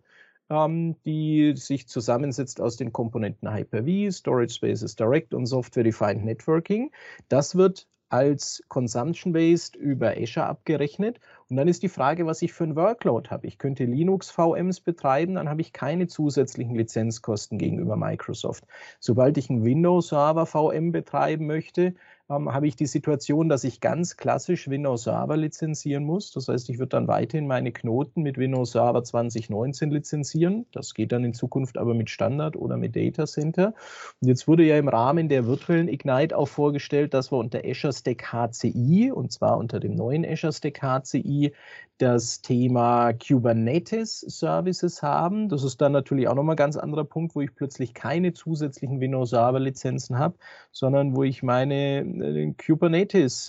[0.49, 6.91] ähm, die sich zusammensetzt aus den Komponenten Hyper-V, Storage Spaces Direct und Software-Defined Networking.
[7.29, 11.19] Das wird als Consumption-Based über Azure abgerechnet.
[11.49, 13.47] Und dann ist die Frage, was ich für ein Workload habe.
[13.47, 18.65] Ich könnte Linux-VMs betreiben, dann habe ich keine zusätzlichen Lizenzkosten gegenüber Microsoft.
[18.99, 21.95] Sobald ich einen Windows-Server VM betreiben möchte,
[22.29, 26.31] ähm, habe ich die Situation, dass ich ganz klassisch Windows Server lizenzieren muss.
[26.31, 30.65] Das heißt, ich würde dann weiterhin meine Knoten mit Windows Server 2019 lizenzieren.
[30.71, 33.73] Das geht dann in Zukunft aber mit Standard oder mit Data Center.
[34.21, 37.93] Und jetzt wurde ja im Rahmen der virtuellen Ignite auch vorgestellt, dass wir unter Azure
[37.93, 41.51] Stack HCI und zwar unter dem neuen Azure Stack HCI
[41.97, 45.47] das Thema Kubernetes Services haben.
[45.47, 48.99] Das ist dann natürlich auch nochmal ein ganz anderer Punkt, wo ich plötzlich keine zusätzlichen
[48.99, 50.35] Windows Server Lizenzen habe,
[50.71, 52.53] sondern wo ich meine äh,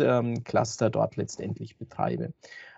[0.01, 2.33] ähm, Cluster dort letztendlich betreibe.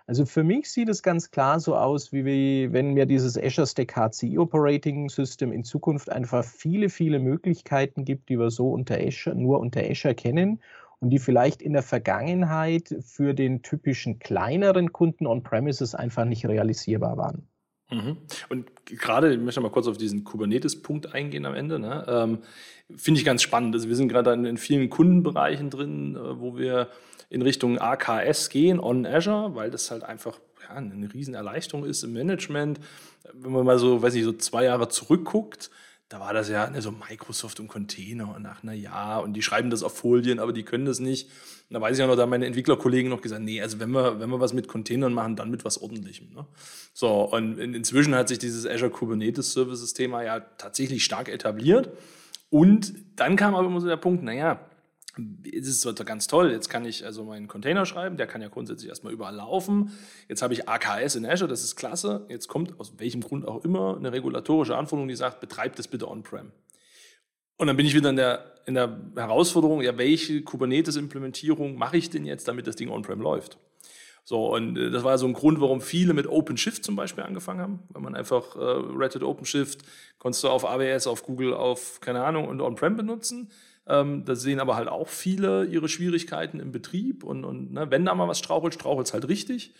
[0.07, 3.67] Also für mich sieht es ganz klar so aus, wie wir, wenn mir dieses Azure
[3.67, 8.97] Stack HCI Operating System in Zukunft einfach viele, viele Möglichkeiten gibt, die wir so unter
[8.97, 10.61] Azure, nur unter Azure kennen
[10.99, 17.17] und die vielleicht in der Vergangenheit für den typischen kleineren Kunden on-premises einfach nicht realisierbar
[17.17, 17.47] waren.
[17.89, 18.17] Mhm.
[18.49, 21.79] Und gerade, ich möchte mal kurz auf diesen Kubernetes-Punkt eingehen am Ende.
[21.79, 22.05] Ne?
[22.07, 22.39] Ähm,
[22.95, 23.75] Finde ich ganz spannend.
[23.75, 26.89] Also wir sind gerade in, vielen Kundenbereichen drin, äh, wo wir
[27.29, 32.13] in Richtung AKS gehen, on Azure, weil das halt einfach ja, eine Riesenerleichterung ist im
[32.13, 32.79] Management.
[33.33, 35.69] Wenn man mal so, weiß ich, so zwei Jahre zurückguckt,
[36.09, 39.41] da war das ja ne, so Microsoft und Container und ach, na ja, und die
[39.41, 41.29] schreiben das auf Folien, aber die können das nicht.
[41.69, 43.91] Und da weiß ich auch noch, da haben meine Entwicklerkollegen noch gesagt, nee, also wenn
[43.91, 46.33] wir, wenn wir was mit Containern machen, dann mit was ordentlichem.
[46.33, 46.45] Ne?
[46.93, 51.89] So, und in, inzwischen hat sich dieses Azure Kubernetes Services Thema ja tatsächlich stark etabliert.
[52.49, 54.61] Und dann kam aber immer so der Punkt, naja,
[55.43, 58.47] es ist zwar ganz toll, jetzt kann ich also meinen Container schreiben, der kann ja
[58.47, 59.91] grundsätzlich erstmal überall laufen.
[60.27, 62.25] Jetzt habe ich AKS in Azure, das ist klasse.
[62.29, 66.09] Jetzt kommt aus welchem Grund auch immer eine regulatorische Anforderung, die sagt, betreibt das bitte
[66.09, 66.51] on-prem.
[67.57, 72.09] Und dann bin ich wieder in der, in der Herausforderung, ja, welche Kubernetes-Implementierung mache ich
[72.09, 73.57] denn jetzt, damit das Ding on-prem läuft?
[74.29, 77.61] So, und äh, das war so ein Grund, warum viele mit OpenShift zum Beispiel angefangen
[77.61, 79.83] haben, weil man einfach äh, Red Hat OpenShift
[80.19, 83.49] konntest du auf AWS, auf Google, auf keine Ahnung und on-prem benutzen.
[83.87, 88.05] Ähm, da sehen aber halt auch viele ihre Schwierigkeiten im Betrieb und, und ne, wenn
[88.05, 89.73] da mal was strauchelt, strauchelt es halt richtig.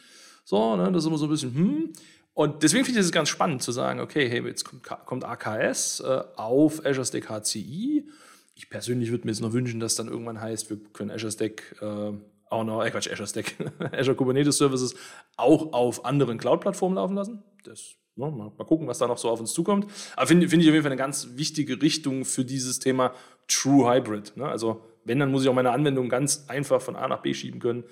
[0.46, 1.94] So, ne, das ist immer so ein bisschen, hm.
[2.34, 6.02] Und deswegen finde ich es ganz spannend zu sagen, okay, hey, jetzt kommt, kommt AKS
[6.02, 8.08] äh, auf Azure Stack HCI.
[8.54, 11.76] Ich persönlich würde mir jetzt noch wünschen, dass dann irgendwann heißt, wir können Azure Stack
[11.82, 12.12] äh,
[12.50, 13.56] auch noch, äh Quatsch, Azure Stack,
[13.92, 14.96] Azure Kubernetes Services
[15.36, 17.44] auch auf anderen Cloud-Plattformen laufen lassen.
[17.64, 19.86] Das Ne, mal, mal, gucken, was da noch so auf uns zukommt.
[20.16, 23.14] Aber finde find ich auf jeden Fall eine ganz wichtige Richtung für dieses Thema
[23.48, 24.36] True Hybrid.
[24.36, 24.48] Ne?
[24.48, 27.60] Also wenn, dann muss ich auch meine Anwendung ganz einfach von A nach B schieben
[27.60, 27.84] können,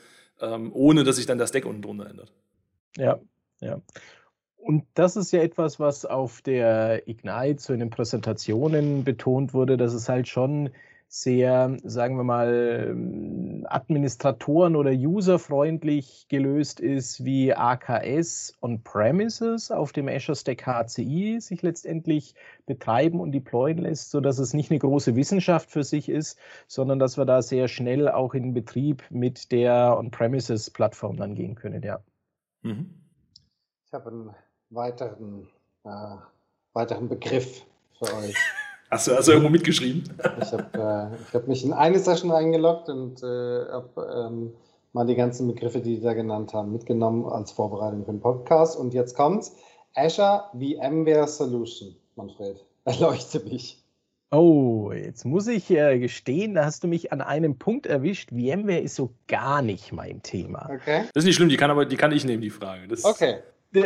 [0.41, 2.31] ähm, ohne dass sich dann das Deck unten drunter ändert.
[2.97, 3.19] Ja,
[3.61, 3.81] ja.
[4.57, 9.77] Und das ist ja etwas, was auf der Ignite so in den Präsentationen betont wurde,
[9.77, 10.71] dass es halt schon
[11.15, 20.35] sehr, sagen wir mal, Administratoren- oder userfreundlich gelöst ist, wie AKS on-premises auf dem Azure
[20.35, 25.85] Stack HCI sich letztendlich betreiben und deployen lässt, sodass es nicht eine große Wissenschaft für
[25.85, 31.33] sich ist, sondern dass wir da sehr schnell auch in Betrieb mit der On-Premises-Plattform dann
[31.33, 32.03] gehen können, ja.
[32.61, 32.93] Mhm.
[33.87, 34.35] Ich habe einen
[34.69, 35.47] weiteren,
[35.85, 36.17] äh,
[36.73, 37.65] weiteren Begriff
[37.97, 38.35] für euch.
[38.95, 40.03] Hast du, hast du irgendwo mitgeschrieben?
[40.41, 44.53] Ich habe äh, hab mich in eine Session eingeloggt und äh, habe ähm,
[44.93, 48.79] mal die ganzen Begriffe, die die da genannt haben, mitgenommen als Vorbereitung für den Podcast.
[48.79, 49.53] Und jetzt kommt's.
[49.95, 52.63] Azure VMware Solution, Manfred.
[52.85, 53.83] Erleuchte mich.
[54.31, 58.29] Oh, jetzt muss ich äh, gestehen, da hast du mich an einem Punkt erwischt.
[58.29, 60.69] VMware ist so gar nicht mein Thema.
[60.73, 61.03] Okay.
[61.13, 62.87] Das ist nicht schlimm, die kann aber die kann ich nehmen, die Frage.
[62.87, 63.39] Das okay.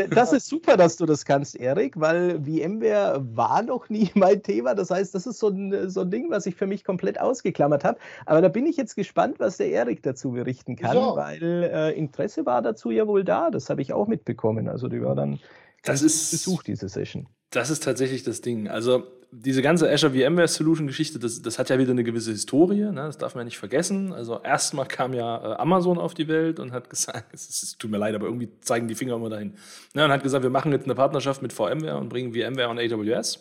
[0.09, 4.75] Das ist super, dass du das kannst, Erik, weil VMware war noch nie mein Thema.
[4.75, 7.83] Das heißt, das ist so ein, so ein Ding, was ich für mich komplett ausgeklammert
[7.83, 7.99] habe.
[8.25, 11.15] Aber da bin ich jetzt gespannt, was der Erik dazu berichten kann, ja.
[11.15, 13.49] weil äh, Interesse war dazu ja wohl da.
[13.49, 14.67] Das habe ich auch mitbekommen.
[14.67, 15.39] Also die war dann
[15.83, 17.27] das ist, besucht, diese Session.
[17.51, 18.67] Das ist tatsächlich das Ding.
[18.67, 22.85] Also diese ganze Azure VMware Solution Geschichte, das, das hat ja wieder eine gewisse Historie,
[22.85, 22.93] ne?
[22.93, 24.11] das darf man ja nicht vergessen.
[24.11, 27.77] Also erstmal kam ja äh, Amazon auf die Welt und hat gesagt, es, ist, es,
[27.77, 29.53] tut mir leid, aber irgendwie zeigen die Finger immer dahin.
[29.93, 30.05] Ne?
[30.05, 33.39] Und hat gesagt, wir machen jetzt eine Partnerschaft mit VMware und bringen VMware und AWS.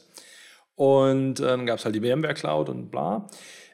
[0.74, 3.26] Und äh, dann gab es halt die VMware Cloud und bla.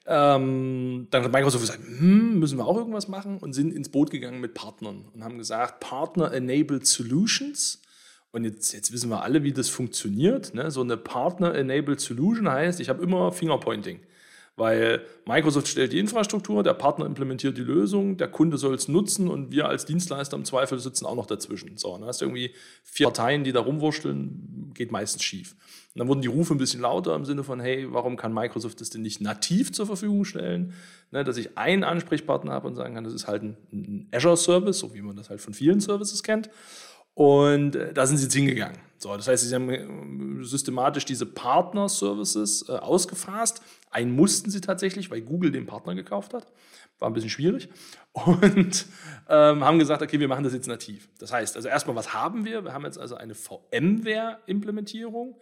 [0.06, 4.10] Ähm, dann hat Microsoft gesagt, hm, müssen wir auch irgendwas machen und sind ins Boot
[4.10, 7.80] gegangen mit Partnern und haben gesagt, Partner-Enabled Solutions
[8.34, 10.54] und jetzt, jetzt wissen wir alle, wie das funktioniert.
[10.54, 10.68] Ne?
[10.72, 14.00] So eine Partner-Enabled Solution heißt, ich habe immer Fingerpointing.
[14.56, 19.28] Weil Microsoft stellt die Infrastruktur, der Partner implementiert die Lösung, der Kunde soll es nutzen
[19.28, 21.76] und wir als Dienstleister im Zweifel sitzen auch noch dazwischen.
[21.76, 25.54] So, dann hast du irgendwie vier Parteien, die da rumwurschteln, geht meistens schief.
[25.94, 28.80] Und dann wurden die Rufe ein bisschen lauter im Sinne von, hey, warum kann Microsoft
[28.80, 30.72] das denn nicht nativ zur Verfügung stellen?
[31.12, 34.80] Ne, dass ich einen Ansprechpartner habe und sagen kann, das ist halt ein, ein Azure-Service,
[34.80, 36.50] so wie man das halt von vielen Services kennt.
[37.14, 38.78] Und äh, da sind sie jetzt hingegangen.
[38.98, 43.62] So, das heißt, sie haben äh, systematisch diese Partner-Services äh, ausgefasst.
[43.90, 46.48] Einen mussten sie tatsächlich, weil Google den Partner gekauft hat.
[46.98, 47.68] War ein bisschen schwierig.
[48.12, 48.86] Und
[49.28, 51.08] ähm, haben gesagt, okay, wir machen das jetzt nativ.
[51.18, 52.64] Das heißt, also erstmal, was haben wir?
[52.64, 55.40] Wir haben jetzt also eine VMware-Implementierung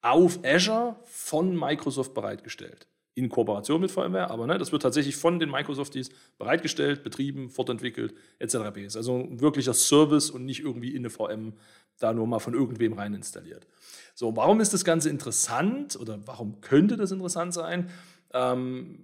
[0.00, 5.38] auf Azure von Microsoft bereitgestellt in Kooperation mit VMware, aber ne, das wird tatsächlich von
[5.38, 8.56] den Microsofties bereitgestellt, betrieben, fortentwickelt, etc.
[8.76, 11.52] Ist also ein wirklicher Service und nicht irgendwie in eine VM
[11.98, 13.66] da nur mal von irgendwem rein installiert.
[14.14, 17.90] So, warum ist das Ganze interessant oder warum könnte das interessant sein?
[18.32, 18.98] Ähm,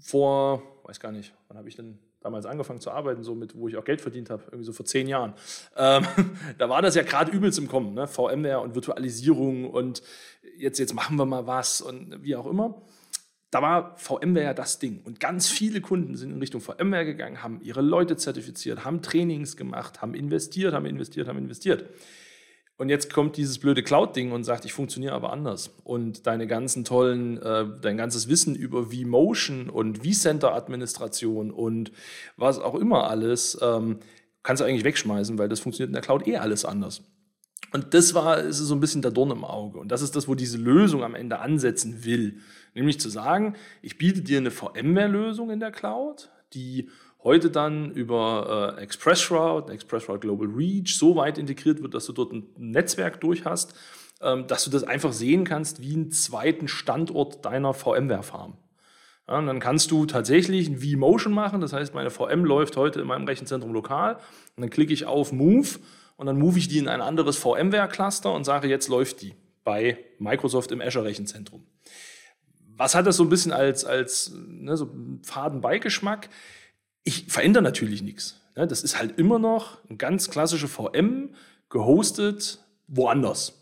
[0.00, 3.68] vor, weiß gar nicht, wann habe ich denn damals angefangen zu arbeiten, so mit, wo
[3.68, 5.34] ich auch Geld verdient habe, irgendwie so vor zehn Jahren.
[5.76, 6.06] Ähm,
[6.58, 8.06] da war das ja gerade übelst im Kommen, ne?
[8.06, 10.02] VMware und Virtualisierung und
[10.56, 12.82] jetzt, jetzt machen wir mal was und wie auch immer
[13.50, 15.00] da war VMware ja das Ding.
[15.04, 19.56] Und ganz viele Kunden sind in Richtung VMware gegangen, haben ihre Leute zertifiziert, haben Trainings
[19.56, 21.84] gemacht, haben investiert, haben investiert, haben investiert.
[22.80, 25.70] Und jetzt kommt dieses blöde Cloud-Ding und sagt, ich funktioniere aber anders.
[25.84, 31.92] Und deine ganzen tollen, äh, dein ganzes Wissen über vMotion und vCenter-Administration und
[32.38, 33.98] was auch immer alles, ähm,
[34.42, 37.02] kannst du eigentlich wegschmeißen, weil das funktioniert in der Cloud eh alles anders.
[37.72, 39.78] Und das war ist so ein bisschen der Dorn im Auge.
[39.78, 42.38] Und das ist das, wo diese Lösung am Ende ansetzen will.
[42.74, 46.88] Nämlich zu sagen, ich biete dir eine VMware-Lösung in der Cloud, die
[47.22, 52.32] heute dann über äh, ExpressRoute, ExpressRoute Global Reach so weit integriert wird, dass du dort
[52.32, 53.74] ein Netzwerk durch hast,
[54.20, 58.56] ähm, dass du das einfach sehen kannst wie einen zweiten Standort deiner VMware-Farm.
[59.28, 63.00] Ja, und dann kannst du tatsächlich ein vMotion machen, das heißt, meine VM läuft heute
[63.00, 64.16] in meinem Rechenzentrum lokal
[64.56, 65.68] und dann klicke ich auf Move
[66.20, 69.96] und dann move ich die in ein anderes VMware-Cluster und sage, jetzt läuft die bei
[70.18, 71.66] Microsoft im Azure-Rechenzentrum.
[72.76, 74.90] Was hat das so ein bisschen als, als ne, so
[75.22, 76.28] Fadenbeigeschmack?
[77.04, 78.38] Ich verändere natürlich nichts.
[78.54, 78.66] Ne?
[78.66, 81.34] Das ist halt immer noch ein ganz klassische VM,
[81.70, 83.59] gehostet woanders.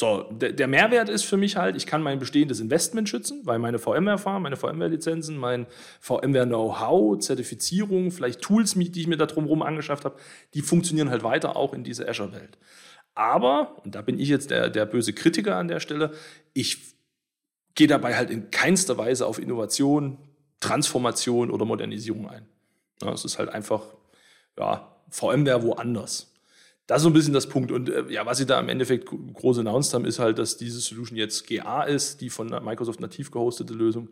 [0.00, 3.78] So, der, Mehrwert ist für mich halt, ich kann mein bestehendes Investment schützen, weil meine
[3.78, 5.66] VMware-Farm, meine VMware-Lizenzen, mein
[6.00, 10.16] VMware-Know-how, Zertifizierung, vielleicht Tools, die ich mir da drumherum angeschafft habe,
[10.54, 12.56] die funktionieren halt weiter auch in dieser Azure-Welt.
[13.14, 16.12] Aber, und da bin ich jetzt der, der böse Kritiker an der Stelle,
[16.54, 16.78] ich
[17.74, 20.16] gehe dabei halt in keinster Weise auf Innovation,
[20.60, 22.46] Transformation oder Modernisierung ein.
[23.02, 23.82] Ja, es ist halt einfach,
[24.58, 26.29] ja, VMware woanders.
[26.90, 27.70] Das ist so ein bisschen das Punkt.
[27.70, 30.80] Und äh, ja, was sie da im Endeffekt groß announced haben, ist halt, dass diese
[30.80, 34.08] Solution jetzt GA ist, die von Microsoft nativ gehostete Lösung.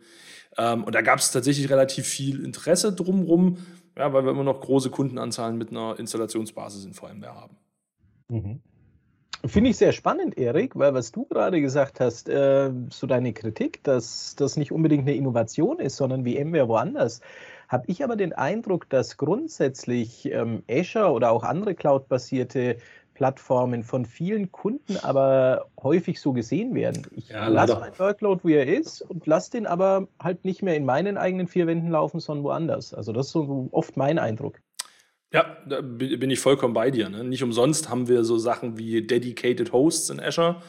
[0.57, 3.57] Ähm, und da gab es tatsächlich relativ viel Interesse drumherum,
[3.97, 7.57] ja, weil wir immer noch große Kundenanzahlen mit einer Installationsbasis in VMware haben.
[8.29, 8.61] Mhm.
[9.45, 13.83] Finde ich sehr spannend, Erik, weil was du gerade gesagt hast, äh, so deine Kritik,
[13.83, 17.19] dass das nicht unbedingt eine Innovation ist, sondern wie VMware woanders,
[17.69, 22.77] habe ich aber den Eindruck, dass grundsätzlich ähm, Azure oder auch andere cloud-basierte
[23.13, 27.05] Plattformen von vielen Kunden aber häufig so gesehen werden.
[27.11, 30.75] Ich ja, lasse meinen Workload, wie er ist, und lasse den aber halt nicht mehr
[30.75, 32.93] in meinen eigenen vier Wänden laufen, sondern woanders.
[32.93, 34.61] Also das ist so oft mein Eindruck.
[35.31, 37.09] Ja, da bin ich vollkommen bei dir.
[37.09, 37.23] Ne?
[37.23, 40.61] Nicht umsonst haben wir so Sachen wie Dedicated Hosts in Azure,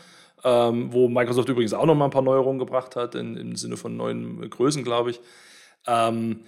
[0.45, 3.79] ähm, wo Microsoft übrigens auch noch mal ein paar Neuerungen gebracht hat, in, im Sinne
[3.79, 5.21] von neuen Größen, glaube ich.
[5.87, 6.41] Ähm,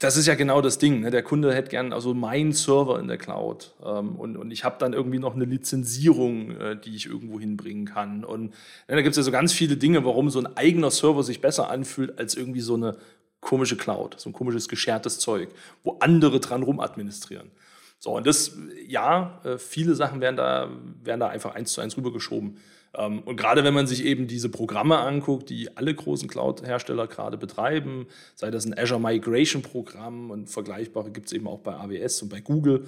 [0.00, 1.00] das ist ja genau das Ding.
[1.00, 1.10] Ne?
[1.10, 4.76] Der Kunde hätte gern also meinen Server in der Cloud ähm, und, und ich habe
[4.78, 8.24] dann irgendwie noch eine Lizenzierung, äh, die ich irgendwo hinbringen kann.
[8.24, 8.54] Und ne,
[8.88, 11.70] da gibt es ja so ganz viele Dinge, warum so ein eigener Server sich besser
[11.70, 12.96] anfühlt als irgendwie so eine
[13.40, 15.50] komische Cloud, so ein komisches geschertes Zeug,
[15.84, 17.50] wo andere dran rumadministrieren.
[17.98, 20.70] So, und das, ja, äh, viele Sachen werden da,
[21.02, 22.56] werden da einfach eins zu eins rübergeschoben.
[22.94, 27.38] Ähm, und gerade wenn man sich eben diese Programme anguckt, die alle großen Cloud-Hersteller gerade
[27.38, 32.22] betreiben, sei das ein Azure Migration Programm und vergleichbare gibt es eben auch bei AWS
[32.22, 32.86] und bei Google.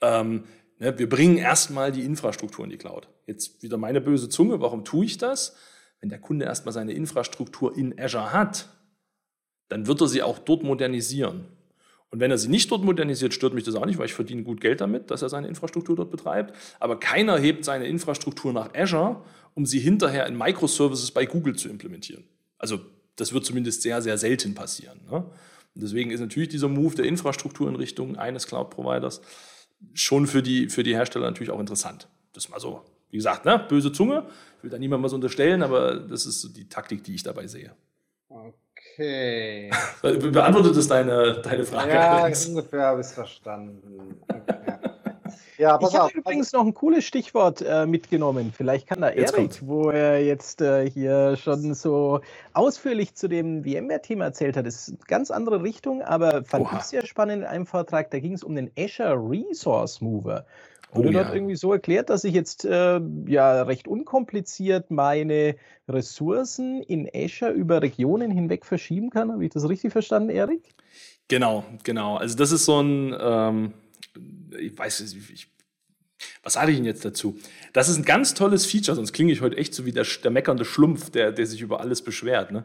[0.00, 0.44] Ähm,
[0.78, 3.08] ne, wir bringen erstmal die Infrastruktur in die Cloud.
[3.26, 5.56] Jetzt wieder meine böse Zunge, warum tue ich das?
[6.02, 8.68] wenn der Kunde erstmal seine Infrastruktur in Azure hat,
[9.68, 11.46] dann wird er sie auch dort modernisieren.
[12.10, 14.42] Und wenn er sie nicht dort modernisiert, stört mich das auch nicht, weil ich verdiene
[14.42, 16.54] gut Geld damit, dass er seine Infrastruktur dort betreibt.
[16.78, 19.22] Aber keiner hebt seine Infrastruktur nach Azure,
[19.54, 22.24] um sie hinterher in Microservices bei Google zu implementieren.
[22.58, 22.80] Also
[23.16, 25.00] das wird zumindest sehr, sehr selten passieren.
[25.10, 25.24] Ne?
[25.74, 29.22] deswegen ist natürlich dieser Move der Infrastruktur in Richtung eines Cloud-Providers
[29.94, 32.08] schon für die, für die Hersteller natürlich auch interessant.
[32.32, 33.64] Das ist mal so, wie gesagt, ne?
[33.68, 34.26] böse Zunge.
[34.58, 37.46] Ich will da niemandem was unterstellen, aber das ist so die Taktik, die ich dabei
[37.46, 37.72] sehe.
[38.28, 39.70] Okay.
[40.02, 41.92] Beantwortet es deine, deine Frage?
[41.92, 44.20] Ja, ungefähr habe ich es verstanden.
[44.28, 44.81] Okay.
[45.62, 48.52] Ja, pass ich habe übrigens noch ein cooles Stichwort äh, mitgenommen.
[48.52, 52.20] Vielleicht kann da Erik, wo er jetzt äh, hier schon so
[52.52, 56.78] ausführlich zu dem VMware-Thema erzählt hat, das ist eine ganz andere Richtung, aber fand Oha.
[56.78, 58.10] ich sehr spannend in einem Vortrag.
[58.10, 60.46] Da ging es um den Azure Resource Mover.
[60.92, 61.34] Wurde oh, dort ja.
[61.34, 65.54] irgendwie so erklärt, dass ich jetzt äh, ja recht unkompliziert meine
[65.88, 69.30] Ressourcen in Azure über Regionen hinweg verschieben kann.
[69.30, 70.74] Habe ich das richtig verstanden, Erik?
[71.28, 72.16] Genau, genau.
[72.16, 73.74] Also das ist so ein, ähm,
[74.58, 75.51] ich weiß nicht, ich,
[76.42, 77.38] was sage ich Ihnen jetzt dazu?
[77.72, 80.30] Das ist ein ganz tolles Feature, sonst klinge ich heute echt so wie der, der
[80.30, 82.52] meckernde Schlumpf, der, der sich über alles beschwert.
[82.52, 82.64] Ne?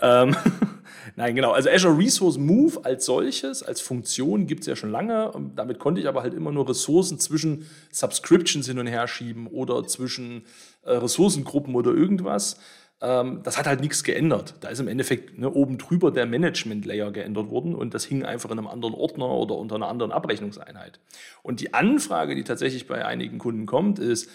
[0.00, 0.36] Ähm,
[1.16, 1.52] Nein, genau.
[1.52, 5.32] Also Azure Resource Move als solches, als Funktion gibt es ja schon lange.
[5.54, 9.86] Damit konnte ich aber halt immer nur Ressourcen zwischen Subscriptions hin und her schieben oder
[9.86, 10.44] zwischen
[10.84, 12.58] äh, Ressourcengruppen oder irgendwas.
[13.00, 14.54] Ähm, das hat halt nichts geändert.
[14.60, 18.50] Da ist im Endeffekt ne, oben drüber der Management-Layer geändert worden und das hing einfach
[18.50, 21.00] in einem anderen Ordner oder unter einer anderen Abrechnungseinheit.
[21.42, 24.30] Und die Anfrage, die tatsächlich bei einigen Kunden kommt, ist,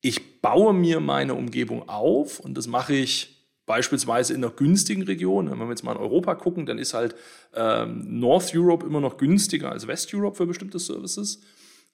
[0.00, 5.48] ich baue mir meine Umgebung auf und das mache ich Beispielsweise in einer günstigen Region,
[5.48, 7.14] wenn wir jetzt mal in Europa gucken, dann ist halt
[7.54, 11.40] ähm, North Europe immer noch günstiger als West Europe für bestimmte Services.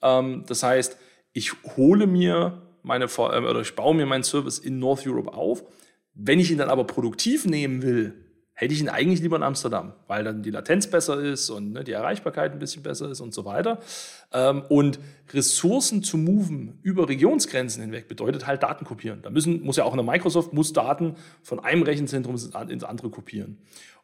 [0.01, 0.97] Ähm, das heißt,
[1.35, 5.65] ich hole mir meine äh, oder ich baue mir meinen Service in North Europe auf.
[6.17, 8.15] Wenn ich ihn dann aber produktiv nehmen will,
[8.55, 11.85] hätte ich ihn eigentlich lieber in Amsterdam, weil dann die Latenz besser ist und ne,
[11.85, 13.81] die Erreichbarkeit ein bisschen besser ist und so weiter.
[14.33, 14.99] Ähm, und
[15.35, 19.21] Ressourcen zu moven über Regionsgrenzen hinweg bedeutet halt Daten kopieren.
[19.21, 22.37] Da müssen, muss ja auch eine Microsoft, muss Daten von einem Rechenzentrum
[22.69, 23.59] ins andere kopieren.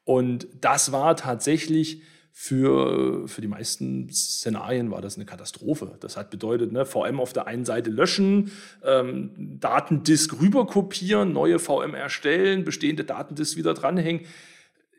[0.05, 2.03] Und das war tatsächlich
[2.35, 5.97] für, für die meisten Szenarien war das eine Katastrophe.
[6.01, 8.51] Das hat bedeutet, ne, VM auf der einen Seite löschen,
[8.83, 14.23] ähm, Datendisk rüberkopieren, neue VM erstellen, bestehende Datendisk wieder dranhängen.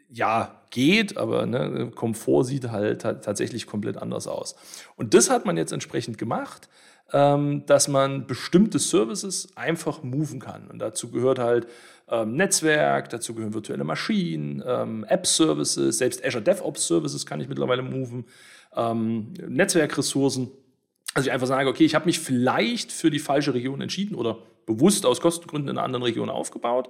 [0.10, 4.56] Ja, geht, aber ne, Komfort sieht halt tatsächlich komplett anders aus.
[4.96, 6.70] Und das hat man jetzt entsprechend gemacht
[7.14, 10.68] ähm, dass man bestimmte Services einfach moven kann.
[10.68, 11.68] Und dazu gehört halt
[12.10, 18.26] ähm, Netzwerk, dazu gehören virtuelle Maschinen, ähm, App-Services, selbst Azure DevOps-Services kann ich mittlerweile moven,
[18.76, 20.52] ähm, Netzwerkressourcen.
[21.14, 24.40] Also ich einfach sage, okay, ich habe mich vielleicht für die falsche Region entschieden oder
[24.66, 26.90] bewusst aus Kostengründen in einer anderen Region aufgebaut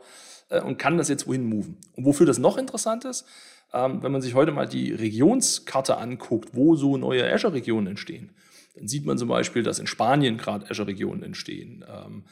[0.49, 1.78] äh, und kann das jetzt wohin moven.
[1.95, 3.26] Und wofür das noch interessant ist,
[3.73, 8.32] ähm, wenn man sich heute mal die Regionskarte anguckt, wo so neue Azure-Regionen entstehen,
[8.76, 12.23] dann sieht man zum Beispiel, dass in Spanien gerade Azure-Regionen entstehen, ähm,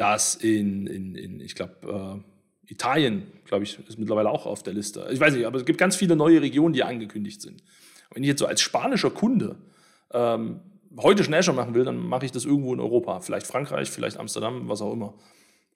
[0.00, 2.22] dass in, in, in ich glaube,
[2.66, 5.06] äh, Italien, glaube ich, ist mittlerweile auch auf der Liste.
[5.12, 7.62] Ich weiß nicht, aber es gibt ganz viele neue Regionen, die angekündigt sind.
[8.10, 9.56] Wenn ich jetzt so als spanischer Kunde
[10.12, 10.60] ähm,
[10.96, 13.20] heute Azure machen will, dann mache ich das irgendwo in Europa.
[13.20, 15.12] Vielleicht Frankreich, vielleicht Amsterdam, was auch immer.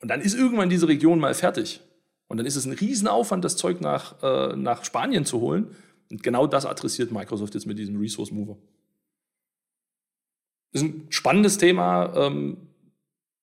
[0.00, 1.82] Und dann ist irgendwann diese Region mal fertig.
[2.26, 5.76] Und dann ist es ein Riesenaufwand, das Zeug nach, äh, nach Spanien zu holen.
[6.10, 8.56] Und genau das adressiert Microsoft jetzt mit diesem Resource Mover.
[10.72, 12.10] Das ist ein spannendes Thema.
[12.16, 12.56] Ähm,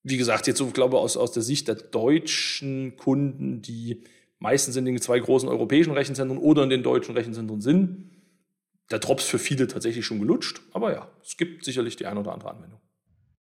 [0.03, 4.03] wie gesagt, jetzt so, glaube aus, aus der Sicht der deutschen Kunden, die
[4.39, 8.09] meistens in den zwei großen europäischen Rechenzentren oder in den deutschen Rechenzentren sind,
[8.89, 10.61] der Drops für viele tatsächlich schon gelutscht.
[10.73, 12.79] Aber ja, es gibt sicherlich die ein oder andere Anwendung.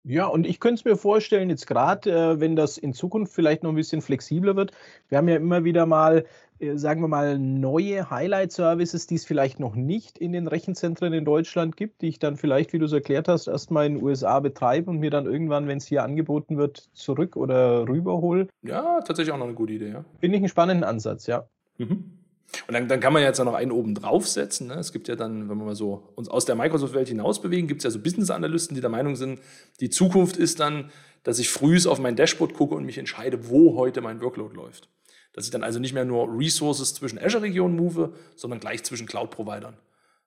[0.04, 3.62] Ja, und ich könnte es mir vorstellen, jetzt gerade, äh, wenn das in Zukunft vielleicht
[3.62, 4.72] noch ein bisschen flexibler wird.
[5.08, 6.24] Wir haben ja immer wieder mal,
[6.60, 11.24] äh, sagen wir mal, neue Highlight-Services, die es vielleicht noch nicht in den Rechenzentren in
[11.24, 14.40] Deutschland gibt, die ich dann vielleicht, wie du es erklärt hast, erstmal in den USA
[14.40, 18.48] betreibe und mir dann irgendwann, wenn es hier angeboten wird, zurück oder rüberhole.
[18.62, 20.04] Ja, tatsächlich auch noch eine gute Idee, ja.
[20.20, 21.48] Finde ich einen spannenden Ansatz, ja.
[21.76, 22.17] Mhm.
[22.66, 24.68] Und dann, dann kann man jetzt ja noch einen oben draufsetzen.
[24.68, 24.74] Ne?
[24.74, 27.80] Es gibt ja dann, wenn wir mal so uns aus der Microsoft-Welt hinaus bewegen, gibt
[27.80, 29.40] es ja so Business-Analysten, die der Meinung sind,
[29.80, 30.90] die Zukunft ist dann,
[31.24, 34.88] dass ich frühs auf mein Dashboard gucke und mich entscheide, wo heute mein Workload läuft.
[35.34, 39.76] Dass ich dann also nicht mehr nur Resources zwischen Azure-Regionen move, sondern gleich zwischen Cloud-Providern.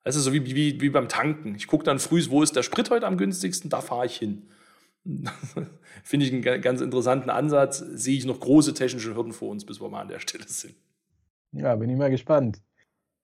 [0.04, 1.56] Das ist so wie, wie, wie beim Tanken.
[1.56, 4.48] Ich gucke dann früh, wo ist der Sprit heute am günstigsten, da fahre ich hin.
[6.04, 7.80] Finde ich einen ganz interessanten Ansatz.
[7.80, 10.76] Sehe ich noch große technische Hürden vor uns, bis wir mal an der Stelle sind.
[11.52, 12.62] Ja, bin ich mal gespannt.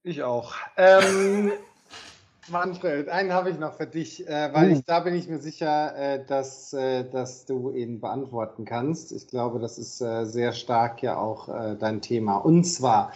[0.04, 0.54] Ich auch.
[0.76, 1.52] Ähm,
[2.50, 5.96] Manfred, einen habe ich noch für dich, äh, weil ich, da bin ich mir sicher,
[5.98, 9.12] äh, dass, äh, dass du ihn beantworten kannst.
[9.12, 12.38] Ich glaube, das ist äh, sehr stark ja auch äh, dein Thema.
[12.38, 13.12] Und zwar,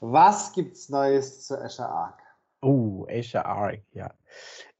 [0.00, 2.18] was gibt es Neues zu Azure Arc?
[2.60, 4.12] Oh, Azure Arc, ja.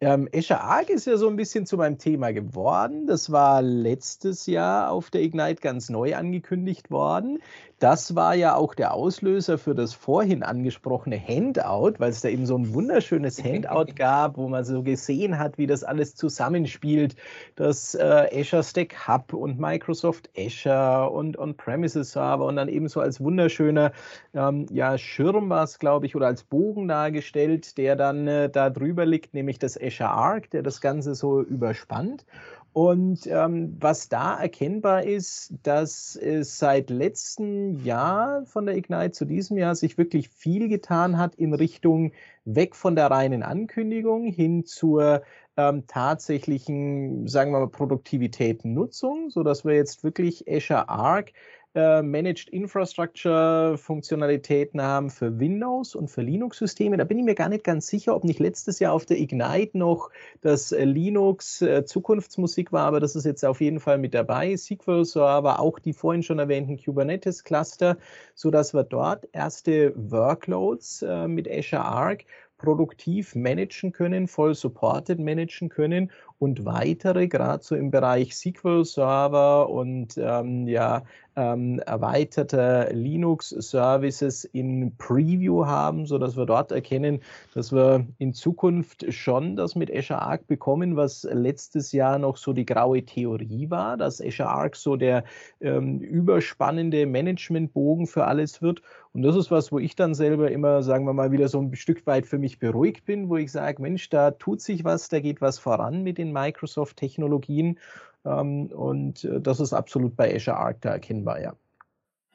[0.03, 3.07] Ähm, Azure Arc ist ja so ein bisschen zu meinem Thema geworden.
[3.07, 7.39] Das war letztes Jahr auf der Ignite ganz neu angekündigt worden.
[7.79, 12.47] Das war ja auch der Auslöser für das vorhin angesprochene Handout, weil es da eben
[12.47, 17.17] so ein wunderschönes Handout gab, wo man so gesehen hat, wie das alles zusammenspielt.
[17.55, 23.01] Das äh, Azure Stack Hub und Microsoft Azure und On-Premises Server und dann eben so
[23.01, 23.93] als wunderschöner
[24.33, 28.71] ähm, ja, Schirm war es, glaube ich, oder als Bogen dargestellt, der dann äh, da
[28.71, 32.25] drüber liegt, nämlich das Azure Arc, der das Ganze so überspannt.
[32.73, 39.25] Und ähm, was da erkennbar ist, dass es seit letztem Jahr von der Ignite zu
[39.25, 42.13] diesem Jahr sich wirklich viel getan hat in Richtung
[42.45, 45.23] weg von der reinen Ankündigung hin zur
[45.57, 51.33] ähm, tatsächlichen, sagen wir mal, Produktivität Nutzung, sodass wir jetzt wirklich Azure Arc
[51.77, 56.97] äh, Managed Infrastructure Funktionalitäten haben für Windows und für Linux-Systeme.
[56.97, 59.77] Da bin ich mir gar nicht ganz sicher, ob nicht letztes Jahr auf der Ignite
[59.77, 60.11] noch
[60.41, 64.57] das äh, Linux äh, Zukunftsmusik war, aber das ist jetzt auf jeden Fall mit dabei.
[64.57, 67.99] SQL Server, auch die vorhin schon erwähnten Kubernetes Cluster,
[68.35, 72.25] sodass wir dort erste Workloads mit Azure Arc
[72.59, 79.69] produktiv managen können, voll supported managen können und weitere, gerade so im Bereich SQL Server
[79.71, 81.03] und ähm, ja,
[81.37, 87.21] ähm, erweiterte Linux-Services in Preview haben, sodass wir dort erkennen,
[87.55, 92.55] dass wir in Zukunft schon das mit Azure Arc bekommen, was letztes Jahr noch so
[92.55, 95.25] die graue Theorie war, dass Azure Arc so der
[95.61, 98.81] ähm, überspannende Managementbogen für alles wird.
[99.13, 101.75] Und das ist was, wo ich dann selber immer, sagen wir mal, wieder so ein
[101.75, 105.21] Stück weit für mich beruhigt bin, wo ich sage, Mensch, da tut sich was, da
[105.21, 107.79] geht was voran mit den Microsoft-Technologien.
[108.25, 111.55] Ähm, und äh, das ist absolut bei Azure Arc da erkennbar, ja.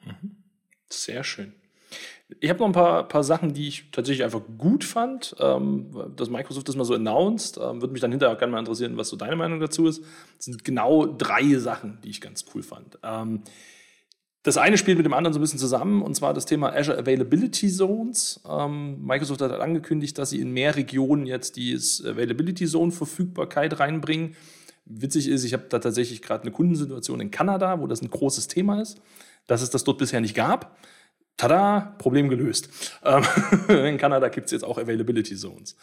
[0.04, 0.36] Mhm.
[0.88, 1.54] Sehr schön.
[2.40, 6.30] Ich habe noch ein paar, paar Sachen, die ich tatsächlich einfach gut fand, ähm, dass
[6.30, 7.58] Microsoft das mal so announced.
[7.58, 10.02] Ähm, Würde mich dann hinterher auch gerne mal interessieren, was so deine Meinung dazu ist.
[10.36, 12.98] Das sind genau drei Sachen, die ich ganz cool fand.
[13.02, 13.42] Ähm,
[14.42, 16.98] das eine spielt mit dem anderen so ein bisschen zusammen, und zwar das Thema Azure
[16.98, 18.40] Availability Zones.
[18.48, 24.34] Ähm, Microsoft hat angekündigt, dass sie in mehr Regionen jetzt die Availability Zone Verfügbarkeit reinbringen.
[24.84, 28.48] Witzig ist, ich habe da tatsächlich gerade eine Kundensituation in Kanada, wo das ein großes
[28.48, 29.00] Thema ist,
[29.46, 30.76] dass es das dort bisher nicht gab.
[31.42, 32.68] Tada, Problem gelöst.
[33.04, 33.24] Ähm,
[33.68, 35.74] in Kanada gibt es jetzt auch Availability Zones.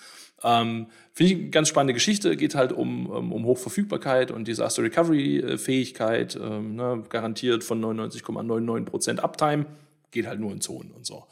[0.41, 2.37] Ähm, Finde ich eine ganz spannende Geschichte.
[2.37, 9.19] Geht halt um, um, um Hochverfügbarkeit und Disaster Recovery Fähigkeit, ähm, ne, garantiert von 99,99%
[9.19, 9.65] Uptime.
[10.11, 11.25] Geht halt nur in Zonen und so.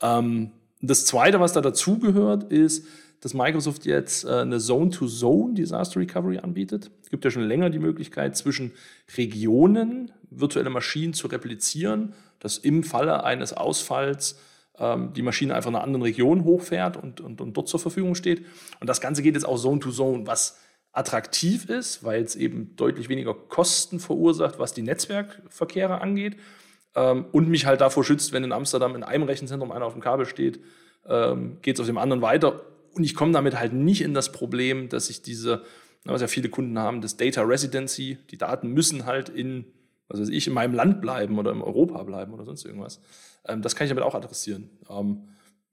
[0.00, 2.86] Ähm, das zweite, was da dazugehört, ist,
[3.20, 6.90] dass Microsoft jetzt äh, eine Zone-to-Zone Disaster Recovery anbietet.
[7.02, 8.72] Es gibt ja schon länger die Möglichkeit, zwischen
[9.18, 14.38] Regionen virtuelle Maschinen zu replizieren, dass im Falle eines Ausfalls
[14.78, 18.14] ähm, die Maschine einfach in einer anderen Region hochfährt und, und, und dort zur Verfügung
[18.14, 18.44] steht.
[18.80, 20.58] Und das Ganze geht jetzt auch Zone-to-Zone, -Zone, was
[20.92, 26.36] attraktiv ist, weil es eben deutlich weniger Kosten verursacht, was die Netzwerkverkehre angeht.
[26.94, 30.02] Ähm, und mich halt davor schützt, wenn in Amsterdam in einem Rechenzentrum einer auf dem
[30.02, 30.60] Kabel steht,
[31.08, 32.62] ähm, geht es auf dem anderen weiter
[32.96, 35.62] und ich komme damit halt nicht in das Problem, dass ich diese,
[36.04, 39.66] was ja viele Kunden haben, das Data Residency, die Daten müssen halt in,
[40.08, 43.00] was weiß ich, in meinem Land bleiben oder in Europa bleiben oder sonst irgendwas.
[43.46, 44.70] Ähm, das kann ich damit auch adressieren.
[44.90, 45.28] Ähm,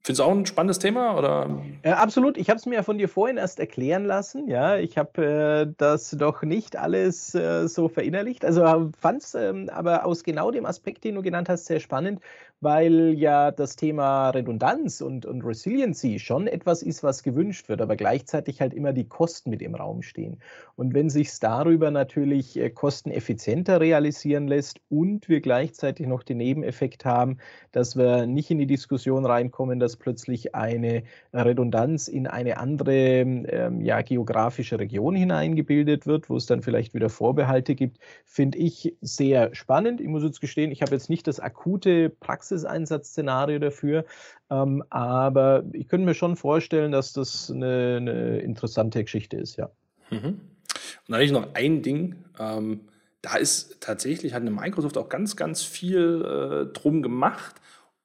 [0.06, 1.16] Findest du auch ein spannendes Thema?
[1.16, 1.62] Oder?
[1.80, 2.36] Äh, absolut.
[2.36, 4.48] Ich habe es mir ja von dir vorhin erst erklären lassen.
[4.48, 5.24] Ja, ich habe
[5.66, 8.44] äh, das doch nicht alles äh, so verinnerlicht.
[8.44, 12.20] Also fand es ähm, aber aus genau dem Aspekt, den du genannt hast, sehr spannend,
[12.64, 17.94] weil ja das Thema Redundanz und, und Resiliency schon etwas ist, was gewünscht wird, aber
[17.94, 20.38] gleichzeitig halt immer die Kosten mit im Raum stehen.
[20.74, 27.04] Und wenn sich darüber natürlich äh, kosteneffizienter realisieren lässt und wir gleichzeitig noch den Nebeneffekt
[27.04, 27.36] haben,
[27.70, 31.02] dass wir nicht in die Diskussion reinkommen, dass plötzlich eine
[31.34, 37.10] Redundanz in eine andere ähm, ja, geografische Region hineingebildet wird, wo es dann vielleicht wieder
[37.10, 40.00] Vorbehalte gibt, finde ich sehr spannend.
[40.00, 44.04] Ich muss jetzt gestehen, ich habe jetzt nicht das akute Praxis Praxiseinsatzszenario dafür.
[44.50, 49.70] Ähm, aber ich könnte mir schon vorstellen, dass das eine, eine interessante Geschichte ist, ja.
[50.10, 50.24] Mhm.
[50.26, 52.16] Und dann habe ich noch ein Ding.
[52.38, 52.80] Ähm,
[53.22, 57.56] da ist tatsächlich, hat eine Microsoft auch ganz, ganz viel äh, drum gemacht,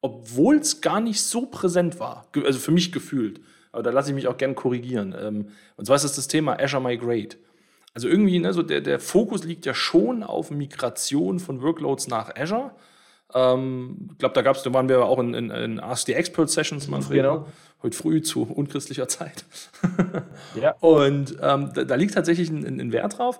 [0.01, 2.27] obwohl es gar nicht so präsent war.
[2.45, 3.41] Also für mich gefühlt.
[3.71, 5.15] Aber da lasse ich mich auch gern korrigieren.
[5.19, 7.37] Ähm, und zwar ist das das Thema Azure Migrate.
[7.93, 12.35] Also irgendwie, ne, so der, der Fokus liegt ja schon auf Migration von Workloads nach
[12.35, 12.71] Azure.
[13.33, 16.49] Ähm, ich glaube, da gab's, da waren wir auch in, in, in Ask the Expert
[16.49, 17.17] Sessions, Manfred.
[17.17, 17.47] Genau.
[17.81, 19.45] Heute früh zu unchristlicher Zeit.
[20.61, 20.71] ja.
[20.79, 23.39] Und ähm, da, da, liegt tatsächlich ein, ein Wert drauf.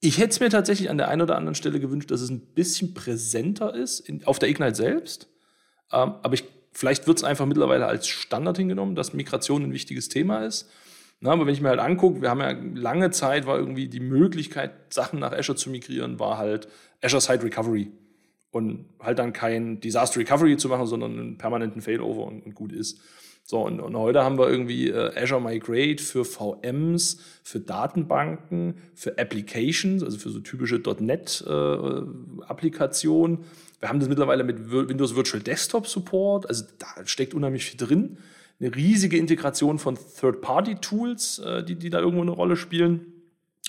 [0.00, 2.40] Ich hätte es mir tatsächlich an der einen oder anderen Stelle gewünscht, dass es ein
[2.40, 5.28] bisschen präsenter ist in, auf der Ignite selbst.
[5.92, 10.08] Ähm, aber ich, vielleicht wird es einfach mittlerweile als Standard hingenommen, dass Migration ein wichtiges
[10.08, 10.68] Thema ist.
[11.20, 14.00] Na, aber wenn ich mir halt angucke, wir haben ja lange Zeit, war irgendwie die
[14.00, 16.68] Möglichkeit, Sachen nach Azure zu migrieren, war halt
[17.02, 17.90] Azure Site Recovery.
[18.50, 22.72] Und halt dann kein Disaster Recovery zu machen, sondern einen permanenten Failover und, und gut
[22.72, 22.98] ist.
[23.44, 29.18] So, und, und, heute haben wir irgendwie äh, Azure Migrate für VMs, für Datenbanken, für
[29.18, 33.38] Applications, also für so typische .NET-Applikationen.
[33.38, 33.42] Äh,
[33.80, 38.18] wir haben das mittlerweile mit Windows Virtual Desktop Support, also da steckt unheimlich viel drin
[38.60, 43.12] eine riesige Integration von Third-Party-Tools, äh, die, die da irgendwo eine Rolle spielen.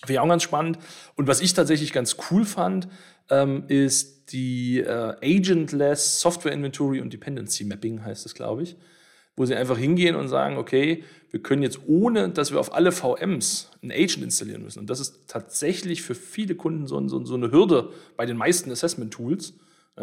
[0.02, 0.80] Finde ich auch ganz spannend.
[1.16, 2.88] Und was ich tatsächlich ganz cool fand,
[3.30, 8.76] ähm, ist die äh, Agentless Software Inventory und Dependency Mapping, heißt es, glaube ich,
[9.36, 12.92] wo sie einfach hingehen und sagen, okay, wir können jetzt ohne, dass wir auf alle
[12.92, 14.80] VMs ein Agent installieren müssen.
[14.80, 18.72] Und das ist tatsächlich für viele Kunden so, so, so eine Hürde bei den meisten
[18.72, 19.54] Assessment-Tools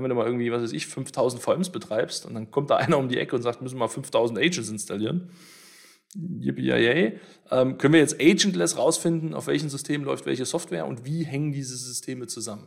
[0.03, 2.99] wenn du mal irgendwie, was weiß ich, 5000 VMs betreibst und dann kommt da einer
[2.99, 5.31] um die Ecke und sagt, müssen wir mal 5000 Agents installieren.
[6.14, 7.18] Yippie
[7.51, 11.53] ähm, können wir jetzt agentless rausfinden, auf welchem System läuft welche Software und wie hängen
[11.53, 12.66] diese Systeme zusammen.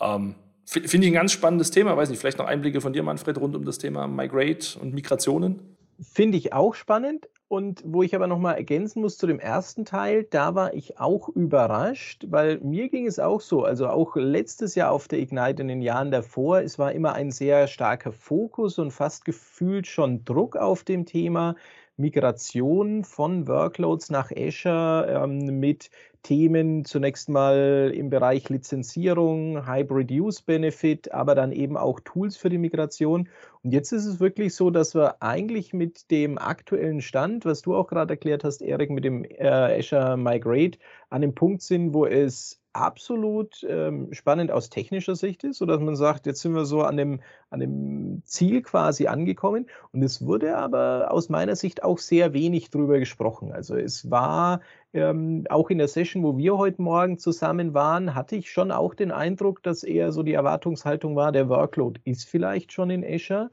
[0.00, 0.34] Ähm,
[0.66, 1.96] Finde ich ein ganz spannendes Thema.
[1.96, 5.76] Weiß nicht, vielleicht noch Einblicke von dir, Manfred, rund um das Thema Migrate und Migrationen?
[6.00, 7.28] Finde ich auch spannend.
[7.46, 11.28] Und wo ich aber nochmal ergänzen muss zu dem ersten Teil, da war ich auch
[11.28, 15.68] überrascht, weil mir ging es auch so, also auch letztes Jahr auf der Ignite in
[15.68, 20.56] den Jahren davor, es war immer ein sehr starker Fokus und fast gefühlt schon Druck
[20.56, 21.54] auf dem Thema.
[21.96, 25.90] Migration von Workloads nach Azure ähm, mit
[26.22, 32.48] Themen zunächst mal im Bereich Lizenzierung, Hybrid Use Benefit, aber dann eben auch Tools für
[32.48, 33.28] die Migration.
[33.62, 37.76] Und jetzt ist es wirklich so, dass wir eigentlich mit dem aktuellen Stand, was du
[37.76, 40.78] auch gerade erklärt hast, Erik, mit dem äh, Azure Migrate,
[41.10, 45.96] an dem Punkt sind, wo es absolut ähm, spannend aus technischer Sicht ist, sodass man
[45.96, 47.20] sagt, jetzt sind wir so an dem,
[47.50, 49.66] an dem Ziel quasi angekommen.
[49.92, 53.52] Und es wurde aber aus meiner Sicht auch sehr wenig drüber gesprochen.
[53.52, 54.60] Also es war
[54.92, 58.94] ähm, auch in der Session, wo wir heute Morgen zusammen waren, hatte ich schon auch
[58.94, 63.50] den Eindruck, dass eher so die Erwartungshaltung war, der Workload ist vielleicht schon in Azure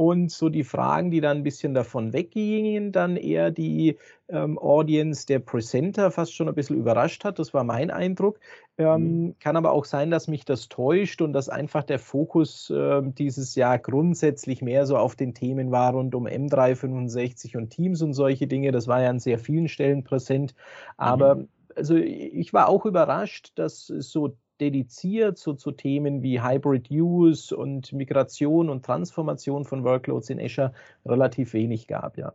[0.00, 3.98] und so die Fragen, die dann ein bisschen davon weggingen, dann eher die
[4.30, 7.38] ähm, Audience der Presenter fast schon ein bisschen überrascht hat.
[7.38, 8.40] Das war mein Eindruck.
[8.78, 9.34] Ähm, mhm.
[9.40, 13.54] Kann aber auch sein, dass mich das täuscht und dass einfach der Fokus äh, dieses
[13.56, 18.46] Jahr grundsätzlich mehr so auf den Themen war rund um M365 und Teams und solche
[18.46, 18.72] Dinge.
[18.72, 20.54] Das war ja an sehr vielen Stellen präsent.
[20.96, 21.48] Aber mhm.
[21.76, 27.56] also ich war auch überrascht, dass es so dediziert so zu Themen wie Hybrid Use
[27.56, 30.72] und Migration und Transformation von Workloads in Azure
[31.06, 32.32] relativ wenig gab, ja.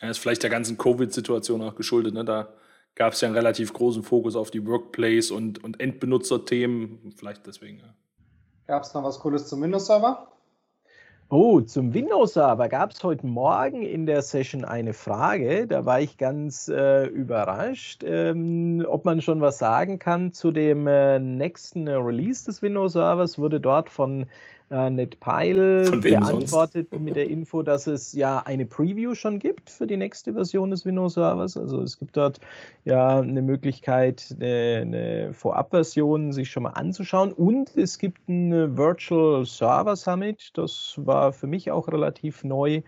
[0.00, 2.14] Das ist vielleicht der ganzen Covid-Situation auch geschuldet.
[2.14, 2.24] Ne?
[2.24, 2.48] Da
[2.94, 7.14] gab es ja einen relativ großen Fokus auf die Workplace- und, und Endbenutzer-Themen.
[7.16, 7.78] Vielleicht deswegen.
[7.78, 7.94] Ja.
[8.66, 10.35] Gab es noch was Cooles zum Windows-Server?
[11.28, 15.66] Oh, zum Windows-Server gab es heute Morgen in der Session eine Frage.
[15.66, 20.86] Da war ich ganz äh, überrascht, ähm, ob man schon was sagen kann zu dem
[20.86, 23.40] äh, nächsten Release des Windows-Servers.
[23.40, 24.26] Wurde dort von
[24.70, 27.04] äh, NetPile beantwortet sonst?
[27.04, 30.84] mit der Info, dass es ja eine Preview schon gibt für die nächste Version des
[30.84, 31.56] Windows Servers.
[31.56, 32.40] Also es gibt dort
[32.84, 37.32] ja eine Möglichkeit, eine, eine Vorabversion sich schon mal anzuschauen.
[37.32, 40.50] Und es gibt ein Virtual Server Summit.
[40.54, 42.82] Das war für mich auch relativ neu.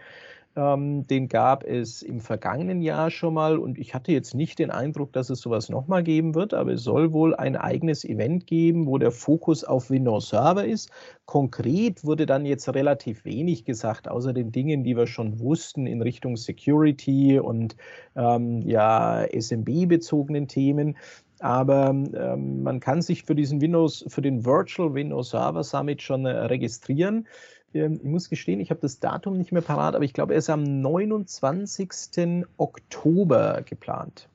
[0.59, 4.73] Ähm, den gab es im vergangenen Jahr schon mal und ich hatte jetzt nicht den
[4.73, 8.89] Eindruck, dass es sowas nochmal geben wird, aber es soll wohl ein eigenes Event geben,
[8.89, 10.91] wo der Fokus auf Windows Server ist.
[11.27, 16.03] Konkret wurde dann jetzt relativ wenig gesagt, außer den Dingen, die wir schon wussten in
[16.03, 17.77] Richtung Security und
[18.17, 20.97] ähm, ja, SMB-bezogenen Themen.
[21.39, 26.27] Aber ähm, man kann sich für diesen Windows, für den Virtual Windows Server Summit schon
[26.27, 27.29] äh, registrieren.
[27.75, 30.39] Ähm, ich muss gestehen, ich habe das Datum nicht mehr parat, aber ich glaube, er
[30.39, 32.47] ist am 29.
[32.57, 34.29] Oktober geplant.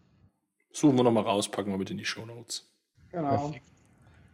[0.72, 2.68] Suchen wir nochmal raus, packen wir mit in die Show Notes.
[3.12, 3.54] Genau.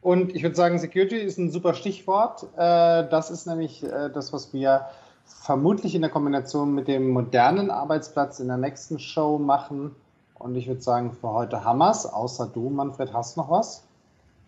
[0.02, 2.43] Und ich würde sagen, Security ist ein super Stichwort.
[2.56, 4.86] Äh, das ist nämlich äh, das, was wir
[5.26, 9.95] vermutlich in der Kombination mit dem modernen Arbeitsplatz in der nächsten Show machen.
[10.36, 13.84] Und ich würde sagen, für heute Hammers, außer du, Manfred, hast noch was?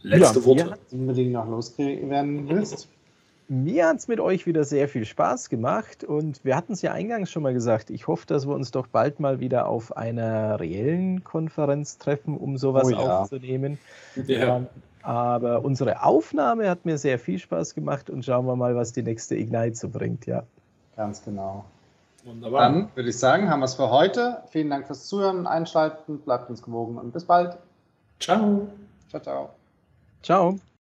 [0.02, 0.78] Letzte ja, Worte.
[0.92, 2.88] Unbedingt noch loswerden willst.
[3.52, 6.94] Mir hat es mit euch wieder sehr viel Spaß gemacht und wir hatten es ja
[6.94, 7.90] eingangs schon mal gesagt.
[7.90, 12.58] Ich hoffe, dass wir uns doch bald mal wieder auf einer reellen Konferenz treffen, um
[12.58, 13.20] sowas oh ja.
[13.20, 13.78] aufzunehmen.
[14.26, 14.56] Ja.
[14.56, 14.68] Ähm,
[15.04, 19.04] Aber unsere Aufnahme hat mir sehr viel Spaß gemacht und schauen wir mal, was die
[19.04, 20.44] nächste Ignite so bringt, ja.
[20.96, 21.66] Ganz genau.
[22.24, 22.62] Wunderbar.
[22.62, 24.44] Dann würde ich sagen, haben wir es für heute.
[24.50, 27.58] Vielen Dank fürs Zuhören, Einschalten, bleibt uns gewogen und bis bald.
[28.18, 28.70] Ciao.
[29.10, 29.50] Ciao, ciao.
[30.24, 30.62] Ciao.